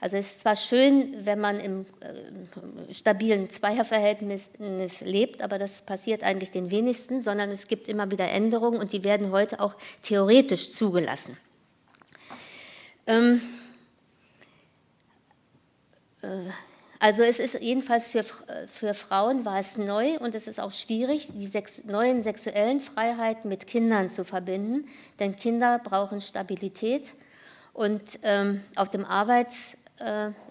also 0.00 0.16
es 0.16 0.26
ist 0.26 0.40
zwar 0.40 0.56
schön, 0.56 1.14
wenn 1.24 1.40
man 1.40 1.58
im 1.58 1.86
äh, 2.00 2.92
stabilen 2.92 3.48
Zweierverhältnis 3.48 4.50
lebt, 5.00 5.42
aber 5.42 5.58
das 5.58 5.82
passiert 5.82 6.22
eigentlich 6.22 6.50
den 6.50 6.70
wenigsten, 6.70 7.20
sondern 7.20 7.50
es 7.50 7.66
gibt 7.66 7.88
immer 7.88 8.10
wieder 8.10 8.30
Änderungen 8.30 8.78
und 8.78 8.92
die 8.92 9.04
werden 9.04 9.32
heute 9.32 9.60
auch 9.60 9.74
theoretisch 10.02 10.72
zugelassen. 10.72 11.36
Ähm, 13.06 13.40
äh, 16.22 16.26
also 16.98 17.22
es 17.22 17.38
ist 17.38 17.60
jedenfalls 17.60 18.10
für, 18.10 18.22
für 18.22 18.94
Frauen 18.94 19.44
war 19.44 19.60
es 19.60 19.76
neu 19.76 20.18
und 20.18 20.34
es 20.34 20.46
ist 20.46 20.58
auch 20.58 20.72
schwierig, 20.72 21.28
die 21.34 21.46
sex 21.46 21.84
neuen 21.84 22.22
sexuellen 22.22 22.80
Freiheiten 22.80 23.48
mit 23.48 23.66
Kindern 23.66 24.08
zu 24.08 24.24
verbinden, 24.24 24.88
denn 25.18 25.36
Kinder 25.36 25.78
brauchen 25.78 26.20
Stabilität 26.20 27.14
und 27.74 28.18
ähm, 28.22 28.62
auf 28.76 28.88
dem 28.88 29.04
Arbeits, 29.04 29.76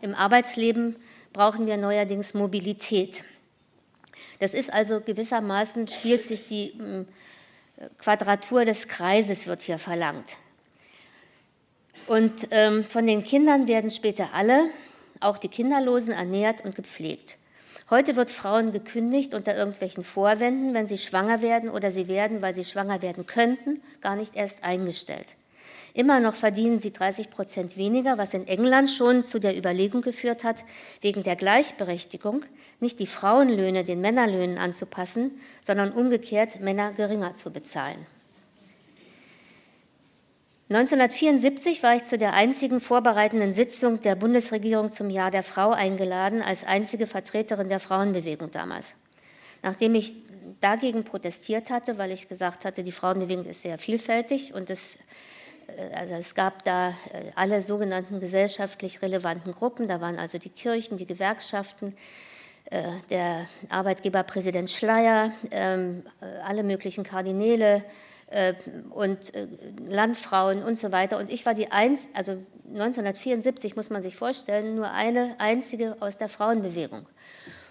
im 0.01 0.15
Arbeitsleben 0.15 0.95
brauchen 1.33 1.67
wir 1.67 1.77
neuerdings 1.77 2.33
Mobilität. 2.33 3.23
Das 4.39 4.53
ist 4.53 4.73
also 4.73 5.01
gewissermaßen, 5.01 5.87
spielt 5.87 6.23
sich 6.23 6.43
die 6.43 6.69
äh, 6.69 7.05
Quadratur 7.97 8.65
des 8.65 8.87
Kreises, 8.87 9.47
wird 9.47 9.61
hier 9.61 9.79
verlangt. 9.79 10.37
Und 12.07 12.47
ähm, 12.51 12.83
von 12.83 13.07
den 13.07 13.23
Kindern 13.23 13.67
werden 13.67 13.91
später 13.91 14.29
alle, 14.33 14.69
auch 15.19 15.37
die 15.37 15.47
Kinderlosen, 15.47 16.13
ernährt 16.13 16.63
und 16.63 16.75
gepflegt. 16.75 17.37
Heute 17.89 18.15
wird 18.15 18.29
Frauen 18.29 18.71
gekündigt 18.71 19.33
unter 19.33 19.55
irgendwelchen 19.55 20.03
Vorwänden, 20.03 20.73
wenn 20.73 20.87
sie 20.87 20.97
schwanger 20.97 21.41
werden 21.41 21.69
oder 21.69 21.91
sie 21.91 22.07
werden, 22.07 22.41
weil 22.41 22.53
sie 22.53 22.65
schwanger 22.65 23.01
werden 23.01 23.25
könnten, 23.25 23.81
gar 24.01 24.15
nicht 24.15 24.35
erst 24.35 24.63
eingestellt. 24.63 25.35
Immer 25.95 26.19
noch 26.19 26.35
verdienen 26.35 26.77
sie 26.77 26.91
30 26.91 27.29
Prozent 27.29 27.77
weniger, 27.77 28.17
was 28.17 28.33
in 28.33 28.45
England 28.47 28.89
schon 28.89 29.23
zu 29.23 29.39
der 29.39 29.57
Überlegung 29.57 30.01
geführt 30.01 30.43
hat, 30.43 30.65
wegen 30.99 31.23
der 31.23 31.37
Gleichberechtigung 31.37 32.43
nicht 32.81 32.99
die 32.99 33.07
Frauenlöhne 33.07 33.85
den 33.85 34.01
Männerlöhnen 34.01 34.57
anzupassen, 34.57 35.39
sondern 35.61 35.93
umgekehrt 35.93 36.59
Männer 36.59 36.91
geringer 36.91 37.33
zu 37.33 37.49
bezahlen. 37.49 38.05
1974 40.67 41.81
war 41.81 41.95
ich 41.95 42.03
zu 42.03 42.17
der 42.17 42.33
einzigen 42.33 42.81
vorbereitenden 42.81 43.53
Sitzung 43.53 44.01
der 44.01 44.15
Bundesregierung 44.15 44.91
zum 44.91 45.09
Jahr 45.09 45.31
der 45.31 45.43
Frau 45.43 45.71
eingeladen, 45.71 46.41
als 46.41 46.65
einzige 46.65 47.07
Vertreterin 47.07 47.69
der 47.69 47.79
Frauenbewegung 47.79 48.51
damals. 48.51 48.95
Nachdem 49.63 49.95
ich 49.95 50.13
dagegen 50.59 51.05
protestiert 51.05 51.69
hatte, 51.69 51.97
weil 51.97 52.11
ich 52.11 52.27
gesagt 52.27 52.65
hatte, 52.65 52.83
die 52.83 52.91
Frauenbewegung 52.91 53.45
ist 53.45 53.61
sehr 53.61 53.79
vielfältig 53.79 54.53
und 54.53 54.69
es, 54.69 54.97
also 55.95 56.13
es 56.15 56.35
gab 56.35 56.63
da 56.63 56.89
äh, 56.89 57.31
alle 57.35 57.61
sogenannten 57.61 58.19
gesellschaftlich 58.19 59.01
relevanten 59.01 59.53
Gruppen, 59.53 59.87
da 59.87 60.01
waren 60.01 60.17
also 60.17 60.37
die 60.37 60.49
Kirchen, 60.49 60.97
die 60.97 61.07
Gewerkschaften, 61.07 61.95
äh, 62.65 62.83
der 63.09 63.47
Arbeitgeberpräsident 63.69 64.69
Schleier, 64.69 65.31
ähm, 65.51 66.03
alle 66.43 66.63
möglichen 66.63 67.03
Kardinäle, 67.03 67.83
äh, 68.27 68.53
und 68.89 69.35
äh, 69.35 69.47
Landfrauen 69.87 70.63
und 70.63 70.77
so 70.77 70.91
weiter. 70.91 71.17
Und 71.19 71.31
ich 71.31 71.45
war 71.45 71.53
die 71.53 71.71
einzige, 71.71 72.09
also 72.15 72.31
1974 72.69 73.75
muss 73.75 73.89
man 73.89 74.01
sich 74.01 74.15
vorstellen, 74.15 74.75
nur 74.75 74.91
eine 74.91 75.35
einzige 75.37 75.97
aus 75.99 76.17
der 76.17 76.27
Frauenbewegung. 76.27 77.05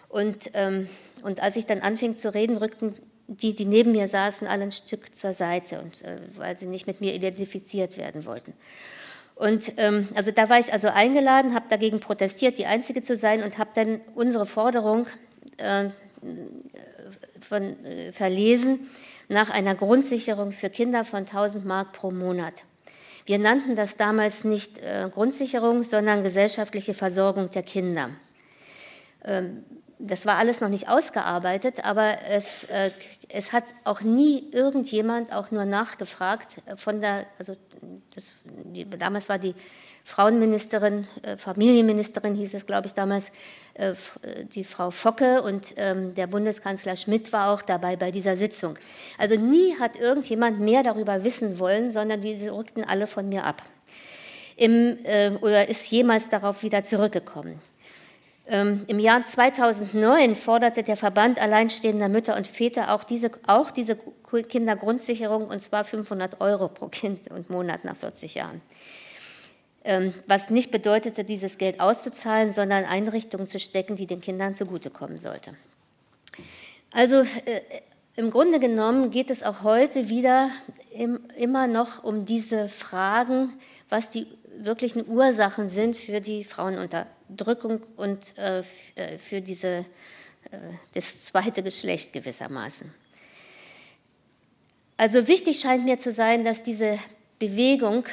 Und, 0.09 0.51
ähm, 0.55 0.89
und 1.23 1.43
als 1.43 1.57
ich 1.57 1.67
dann 1.67 1.81
anfing 1.81 2.17
zu 2.17 2.33
reden, 2.33 2.57
rückten 2.57 2.95
die, 3.27 3.55
die 3.55 3.65
neben 3.65 3.93
mir 3.93 4.09
saßen, 4.09 4.47
alle 4.47 4.65
ein 4.65 4.73
Stück 4.73 5.15
zur 5.15 5.33
Seite, 5.33 5.81
und, 5.81 6.03
äh, 6.03 6.19
weil 6.37 6.57
sie 6.57 6.67
nicht 6.67 6.87
mit 6.87 7.01
mir 7.01 7.15
identifiziert 7.15 7.97
werden 7.97 8.25
wollten. 8.25 8.53
Und 9.35 9.73
ähm, 9.79 10.09
also 10.15 10.31
da 10.31 10.49
war 10.49 10.61
ich 10.61 10.73
also 10.73 10.89
eingeladen, 10.89 11.55
habe 11.55 11.67
dagegen 11.69 12.01
protestiert, 12.01 12.59
die 12.59 12.67
Einzige 12.67 13.03
zu 13.03 13.17
sein 13.17 13.43
und 13.43 13.59
habe 13.59 13.71
dann 13.75 14.01
unsere 14.15 14.47
Forderung 14.47 15.07
äh, 15.57 15.87
von, 17.41 17.85
äh, 17.85 18.13
verlesen 18.13 18.91
nach 19.29 19.51
einer 19.51 19.75
Grundsicherung 19.75 20.53
für 20.53 20.71
Kinder 20.71 21.05
von 21.05 21.21
1000 21.21 21.65
Mark 21.65 21.93
pro 21.93 22.11
Monat. 22.11 22.63
Wir 23.27 23.39
nannten 23.39 23.75
das 23.75 23.97
damals 23.97 24.45
nicht 24.45 24.79
äh, 24.79 25.09
Grundsicherung, 25.11 25.83
sondern 25.83 26.23
gesellschaftliche 26.23 26.95
Versorgung 26.95 27.51
der 27.51 27.63
Kinder. 27.63 28.11
Ähm, 29.25 29.65
das 30.07 30.27
war 30.27 30.37
alles 30.37 30.61
noch 30.61 30.69
nicht 30.69 30.89
ausgearbeitet, 30.89 31.85
aber 31.85 32.17
es, 32.29 32.65
äh, 32.65 32.91
es 33.29 33.53
hat 33.53 33.65
auch 33.85 34.03
nie 34.03 34.51
irgendjemand 34.53 35.33
auch 35.33 35.51
nur 35.51 35.65
nachgefragt 35.65 36.61
von 36.77 37.01
der, 37.01 37.27
also 37.39 37.57
das, 38.15 38.33
damals 38.99 39.29
war 39.29 39.39
die 39.39 39.55
Frauenministerin, 40.05 41.07
äh, 41.23 41.39
Familienministerin 41.39 42.35
hieß 42.35 42.53
es, 42.53 42.67
glaube 42.67 42.87
ich, 42.87 42.93
damals, 42.93 43.33
äh, 43.73 43.93
äh, 43.93 43.95
die 44.55 44.65
Frau 44.65 44.91
Focke 44.91 45.43
und 45.43 45.75
ähm, 45.79 46.15
der 46.15 46.27
Bundeskanzler 46.27 46.95
Schmidt 46.95 47.33
war 47.33 47.51
auch 47.51 47.63
dabei 47.63 47.97
bei 47.97 48.11
dieser 48.11 48.37
Sitzung. 48.37 48.79
Also 49.17 49.37
nie 49.37 49.75
hat 49.81 49.99
irgendjemand 49.99 50.61
mehr 50.61 50.83
darüber 50.83 51.25
wissen 51.25 51.59
wollen, 51.59 51.91
sondern 51.91 52.21
die 52.21 52.47
rückten 52.49 52.85
alle 52.85 53.07
von 53.07 53.29
mir 53.29 53.45
ab. 53.45 53.63
Im, 54.57 54.99
oder 55.41 55.69
ist 55.69 55.91
jemals 55.91 56.29
darauf 56.29 56.63
wieder 56.63 56.85
zurückgekommen. 56.85 57.61
Ähm, 58.47 58.85
Im 58.89 58.99
Jahr 58.99 59.25
2009 59.25 60.37
forderte 60.37 60.83
der 60.83 60.97
Verband 60.97 61.41
alleinstehender 61.41 62.09
Mütter 62.09 62.37
und 62.37 62.47
Väter 62.47 62.95
auch 62.95 63.05
diese, 63.05 63.31
auch 63.47 63.71
diese 63.71 63.97
Kindergrundsicherung, 64.49 65.47
und 65.47 65.61
zwar 65.61 65.85
500 65.85 66.41
Euro 66.41 66.69
pro 66.69 66.89
Kind 66.89 67.31
und 67.31 67.49
Monat 67.49 67.85
nach 67.85 67.97
40 67.97 68.35
Jahren. 68.35 68.61
Ähm, 69.85 70.15
was 70.27 70.51
nicht 70.51 70.71
bedeutete, 70.71 71.25
dieses 71.25 71.57
Geld 71.57 71.81
auszuzahlen, 71.81 72.53
sondern 72.53 72.85
Einrichtungen 72.85 73.47
zu 73.47 73.59
stecken, 73.59 73.97
die 73.97 74.07
den 74.07 74.21
Kindern 74.21 74.55
zugutekommen 74.55 75.19
sollte. 75.19 75.55
Also 76.91 77.21
äh, 77.21 77.61
im 78.17 78.31
Grunde 78.31 78.61
genommen 78.61 79.11
geht 79.11 79.29
es 79.29 79.43
auch 79.43 79.63
heute 79.63 80.09
wieder 80.09 80.51
im, 80.93 81.21
immer 81.37 81.67
noch 81.67 82.05
um 82.05 82.25
diese 82.25 82.69
Fragen, 82.69 83.53
was 83.89 84.11
die 84.11 84.27
wirklichen 84.59 85.07
Ursachen 85.09 85.69
sind 85.69 85.97
für 85.97 86.21
die 86.21 86.45
Frauenunterdrückung 86.45 87.81
und 87.97 88.37
äh, 88.39 88.61
äh 88.61 89.19
für 89.19 89.41
diese, 89.41 89.69
äh, 90.51 90.59
das 90.95 91.25
zweite 91.25 91.63
Geschlecht 91.63 92.13
gewissermaßen. 92.13 92.93
Also 94.97 95.27
wichtig 95.27 95.61
scheint 95.61 95.85
mir 95.85 95.99
zu 95.99 96.13
sein, 96.13 96.45
dass 96.45 96.63
diese 96.63 96.99
Bewegung 97.39 98.05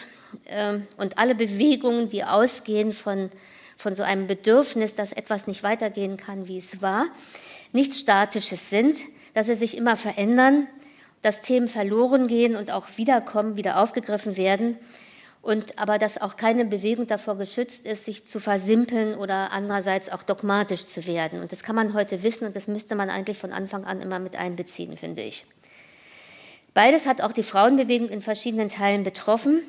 äh, 0.46 0.80
und 0.98 1.18
alle 1.18 1.36
Bewegungen, 1.36 2.10
die 2.10 2.24
ausgehen 2.24 2.92
von, 2.92 3.30
von 3.78 3.94
so 3.94 4.04
einem 4.04 4.28
Bedürfnis, 4.28 4.96
dass 4.96 5.12
etwas 5.12 5.48
nicht 5.48 5.64
weitergehen 5.64 6.18
kann, 6.18 6.48
wie 6.48 6.58
es 6.58 6.82
war, 6.82 7.06
nichts 7.72 8.00
Statisches 8.00 8.70
sind, 8.70 9.00
dass 9.34 9.46
sie 9.46 9.56
sich 9.56 9.78
immer 9.78 9.96
verändern, 9.96 10.68
dass 11.22 11.42
Themen 11.42 11.70
verloren 11.70 12.28
gehen 12.28 12.56
und 12.56 12.72
auch 12.72 12.88
wiederkommen, 12.98 13.56
wieder 13.56 13.80
aufgegriffen 13.80 14.36
werden 14.36 14.78
und 15.42 15.80
aber 15.80 15.98
dass 15.98 16.22
auch 16.22 16.38
keine 16.38 16.66
Bewegung 16.66 17.08
davor 17.08 17.38
geschützt 17.38 17.88
ist, 17.88 18.06
sich 18.06 18.28
zu 18.28 18.39
versimpeln 18.39 19.16
oder 19.16 19.52
andererseits 19.52 20.10
auch 20.12 20.24
dogmatisch 20.24 20.86
zu 20.86 21.08
werden. 21.08 21.42
Und 21.42 21.52
das 21.52 21.64
kann 21.64 21.76
man 21.76 21.94
heute 21.94 22.22
wissen 22.24 22.46
und 22.46 22.56
das 22.56 22.68
müsste 22.68 22.96
man 22.96 23.10
eigentlich 23.10 23.38
von 23.38 23.52
Anfang 23.52 23.86
an 23.86 24.02
immer 24.02 24.20
mit 24.20 24.36
einbeziehen, 24.36 24.98
finde 24.98 25.22
ich. 25.24 25.46
Beides 26.74 27.08
hat 27.08 27.22
auch 27.22 27.34
die 27.34 27.44
Frauenbewegung 27.44 28.10
in 28.10 28.22
verschiedenen 28.22 28.70
Teilen 28.70 29.04
betroffen, 29.04 29.62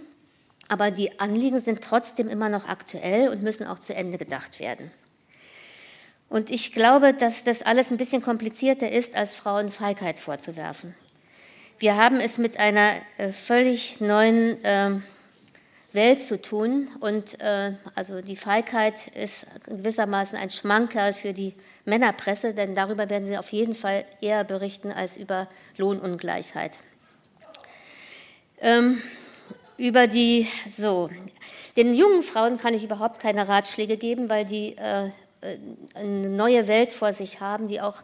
aber 0.68 0.90
die 0.90 1.18
Anliegen 1.18 1.60
sind 1.60 1.82
trotzdem 1.82 2.28
immer 2.28 2.48
noch 2.48 2.68
aktuell 2.68 3.28
und 3.30 3.42
müssen 3.42 3.66
auch 3.66 3.78
zu 3.78 3.94
Ende 3.94 4.18
gedacht 4.18 4.60
werden. 4.60 4.90
Und 6.28 6.48
ich 6.48 6.72
glaube, 6.72 7.12
dass 7.12 7.44
das 7.44 7.62
alles 7.62 7.90
ein 7.90 7.98
bisschen 7.98 8.22
komplizierter 8.22 8.90
ist, 8.90 9.16
als 9.16 9.34
Frauen 9.34 9.70
Feigheit 9.70 10.18
vorzuwerfen. 10.18 10.94
Wir 11.78 11.96
haben 11.96 12.16
es 12.16 12.38
mit 12.38 12.58
einer 12.58 12.90
äh, 13.18 13.32
völlig 13.32 14.00
neuen 14.00 14.56
ähm, 14.62 15.02
Welt 15.92 16.22
zu 16.22 16.40
tun 16.40 16.88
und 17.00 17.40
äh, 17.40 17.72
also 17.94 18.22
die 18.22 18.36
Feigheit 18.36 19.08
ist 19.08 19.46
gewissermaßen 19.66 20.38
ein 20.38 20.50
Schmankerl 20.50 21.12
für 21.12 21.32
die 21.32 21.54
Männerpresse, 21.84 22.54
denn 22.54 22.74
darüber 22.74 23.10
werden 23.10 23.26
sie 23.26 23.36
auf 23.36 23.52
jeden 23.52 23.74
Fall 23.74 24.04
eher 24.20 24.44
berichten 24.44 24.90
als 24.90 25.16
über 25.16 25.48
Lohnungleichheit. 25.76 26.78
Ähm, 28.60 29.02
über 29.76 30.06
die, 30.06 30.46
so, 30.74 31.10
den 31.76 31.94
jungen 31.94 32.22
Frauen 32.22 32.58
kann 32.58 32.74
ich 32.74 32.84
überhaupt 32.84 33.20
keine 33.20 33.48
Ratschläge 33.48 33.96
geben, 33.96 34.28
weil 34.28 34.46
die 34.46 34.76
äh, 34.78 35.06
äh, 35.42 35.58
eine 35.94 36.30
neue 36.30 36.68
Welt 36.68 36.92
vor 36.92 37.12
sich 37.12 37.40
haben, 37.40 37.66
die 37.66 37.80
auch 37.80 38.02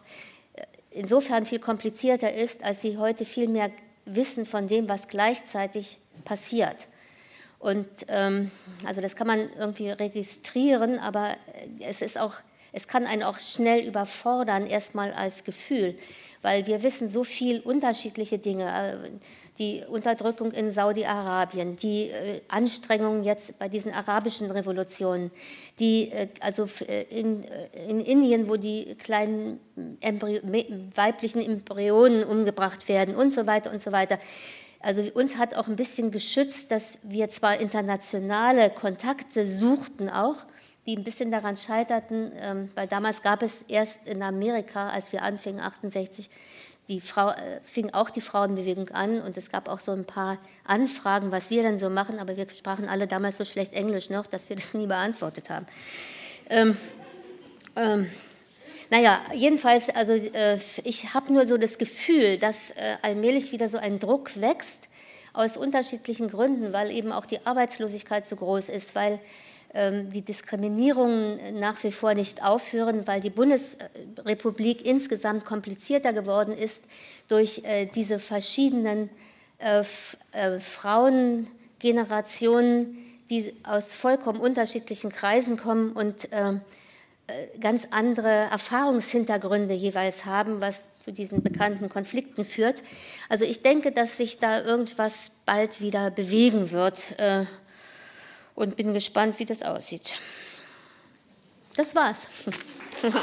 äh, 0.54 0.62
insofern 0.90 1.46
viel 1.46 1.60
komplizierter 1.60 2.34
ist, 2.34 2.64
als 2.64 2.82
sie 2.82 2.98
heute 2.98 3.24
viel 3.24 3.48
mehr 3.48 3.70
wissen 4.04 4.44
von 4.44 4.66
dem, 4.66 4.88
was 4.88 5.08
gleichzeitig 5.08 5.98
passiert. 6.24 6.88
Und 7.58 7.88
ähm, 8.08 8.50
also 8.86 9.00
das 9.00 9.16
kann 9.16 9.26
man 9.26 9.48
irgendwie 9.58 9.90
registrieren, 9.90 10.98
aber 10.98 11.36
es 11.80 12.02
ist 12.02 12.18
auch, 12.18 12.34
es 12.72 12.86
kann 12.86 13.06
einen 13.06 13.22
auch 13.22 13.38
schnell 13.38 13.86
überfordern, 13.86 14.66
erstmal 14.66 15.12
als 15.12 15.42
Gefühl, 15.42 15.98
weil 16.42 16.66
wir 16.66 16.82
wissen 16.84 17.10
so 17.10 17.24
viel 17.24 17.60
unterschiedliche 17.60 18.38
Dinge. 18.38 18.66
Äh, 18.66 19.10
die 19.58 19.82
Unterdrückung 19.88 20.52
in 20.52 20.70
Saudi-Arabien, 20.70 21.76
die 21.76 22.10
äh, 22.10 22.40
Anstrengungen 22.48 23.24
jetzt 23.24 23.58
bei 23.58 23.68
diesen 23.68 23.92
arabischen 23.92 24.50
Revolutionen, 24.50 25.30
die 25.80 26.12
äh, 26.12 26.28
also 26.40 26.68
äh, 26.86 27.02
in, 27.10 27.42
äh, 27.42 27.88
in, 27.88 28.00
Indien, 28.00 28.48
wo 28.48 28.56
die 28.56 28.94
kleinen 28.94 29.58
Embryo 30.00 30.40
weiblichen 30.94 31.42
Embryonen 31.42 32.22
umgebracht 32.22 32.88
werden 32.88 33.16
und 33.16 33.30
so 33.30 33.46
weiter 33.46 33.72
und 33.72 33.80
so 33.80 33.90
weiter. 33.90 34.18
Also 34.80 35.02
uns 35.14 35.36
hat 35.38 35.54
auch 35.54 35.66
ein 35.66 35.76
bisschen 35.76 36.10
geschützt, 36.10 36.70
dass 36.70 36.98
wir 37.02 37.28
zwar 37.28 37.60
internationale 37.60 38.70
Kontakte 38.70 39.50
suchten 39.50 40.08
auch, 40.08 40.36
die 40.86 40.96
ein 40.96 41.04
bisschen 41.04 41.30
daran 41.30 41.56
scheiterten, 41.56 42.32
ähm, 42.36 42.70
weil 42.74 42.86
damals 42.86 43.22
gab 43.22 43.42
es 43.42 43.62
erst 43.68 44.06
in 44.06 44.22
Amerika, 44.22 44.88
als 44.88 45.12
wir 45.12 45.22
anfingen, 45.22 45.60
68, 45.60 46.30
die 46.88 47.00
Frau, 47.00 47.28
äh, 47.28 47.60
fing 47.64 47.92
auch 47.92 48.08
die 48.08 48.22
Frauenbewegung 48.22 48.88
an 48.90 49.20
und 49.20 49.36
es 49.36 49.50
gab 49.50 49.68
auch 49.68 49.80
so 49.80 49.92
ein 49.92 50.06
paar 50.06 50.38
Anfragen, 50.64 51.30
was 51.30 51.50
wir 51.50 51.62
denn 51.62 51.76
so 51.76 51.90
machen, 51.90 52.18
aber 52.18 52.36
wir 52.36 52.48
sprachen 52.48 52.88
alle 52.88 53.06
damals 53.06 53.36
so 53.36 53.44
schlecht 53.44 53.74
Englisch 53.74 54.08
noch, 54.08 54.26
dass 54.26 54.48
wir 54.48 54.56
das 54.56 54.72
nie 54.72 54.86
beantwortet 54.86 55.50
haben. 55.50 55.66
Ähm, 56.48 56.76
ähm, 57.76 58.06
naja, 58.90 59.20
jedenfalls, 59.34 59.88
also 59.90 60.12
äh, 60.12 60.58
ich 60.84 61.14
habe 61.14 61.32
nur 61.32 61.46
so 61.46 61.58
das 61.58 61.78
Gefühl, 61.78 62.38
dass 62.38 62.70
äh, 62.70 62.74
allmählich 63.02 63.52
wieder 63.52 63.68
so 63.68 63.78
ein 63.78 63.98
Druck 63.98 64.40
wächst, 64.40 64.88
aus 65.34 65.56
unterschiedlichen 65.56 66.28
Gründen, 66.28 66.72
weil 66.72 66.90
eben 66.90 67.12
auch 67.12 67.24
die 67.24 67.46
Arbeitslosigkeit 67.46 68.26
so 68.26 68.34
groß 68.36 68.70
ist, 68.70 68.96
weil 68.96 69.20
ähm, 69.74 70.10
die 70.10 70.22
Diskriminierungen 70.22 71.60
nach 71.60 71.84
wie 71.84 71.92
vor 71.92 72.14
nicht 72.14 72.42
aufhören, 72.42 73.06
weil 73.06 73.20
die 73.20 73.30
Bundesrepublik 73.30 74.84
insgesamt 74.84 75.44
komplizierter 75.44 76.12
geworden 76.12 76.52
ist 76.52 76.82
durch 77.28 77.62
äh, 77.64 77.86
diese 77.86 78.18
verschiedenen 78.18 79.08
äh, 79.58 79.84
äh, 80.32 80.58
Frauengenerationen, 80.58 82.98
die 83.28 83.54
aus 83.62 83.92
vollkommen 83.92 84.40
unterschiedlichen 84.40 85.10
Kreisen 85.10 85.58
kommen 85.58 85.92
und 85.92 86.30
ganz 87.60 87.88
andere 87.90 88.28
Erfahrungshintergründe 88.50 89.74
jeweils 89.74 90.24
haben, 90.24 90.60
was 90.60 90.94
zu 90.94 91.12
diesen 91.12 91.42
bekannten 91.42 91.88
Konflikten 91.88 92.44
führt. 92.44 92.82
Also 93.28 93.44
ich 93.44 93.62
denke, 93.62 93.92
dass 93.92 94.16
sich 94.16 94.38
da 94.38 94.62
irgendwas 94.62 95.30
bald 95.44 95.80
wieder 95.80 96.10
bewegen 96.10 96.70
wird 96.70 97.14
und 98.54 98.76
bin 98.76 98.94
gespannt, 98.94 99.38
wie 99.38 99.44
das 99.44 99.62
aussieht. 99.62 100.18
Das 101.76 101.94
war's. 101.94 102.26
Danke. 103.02 103.18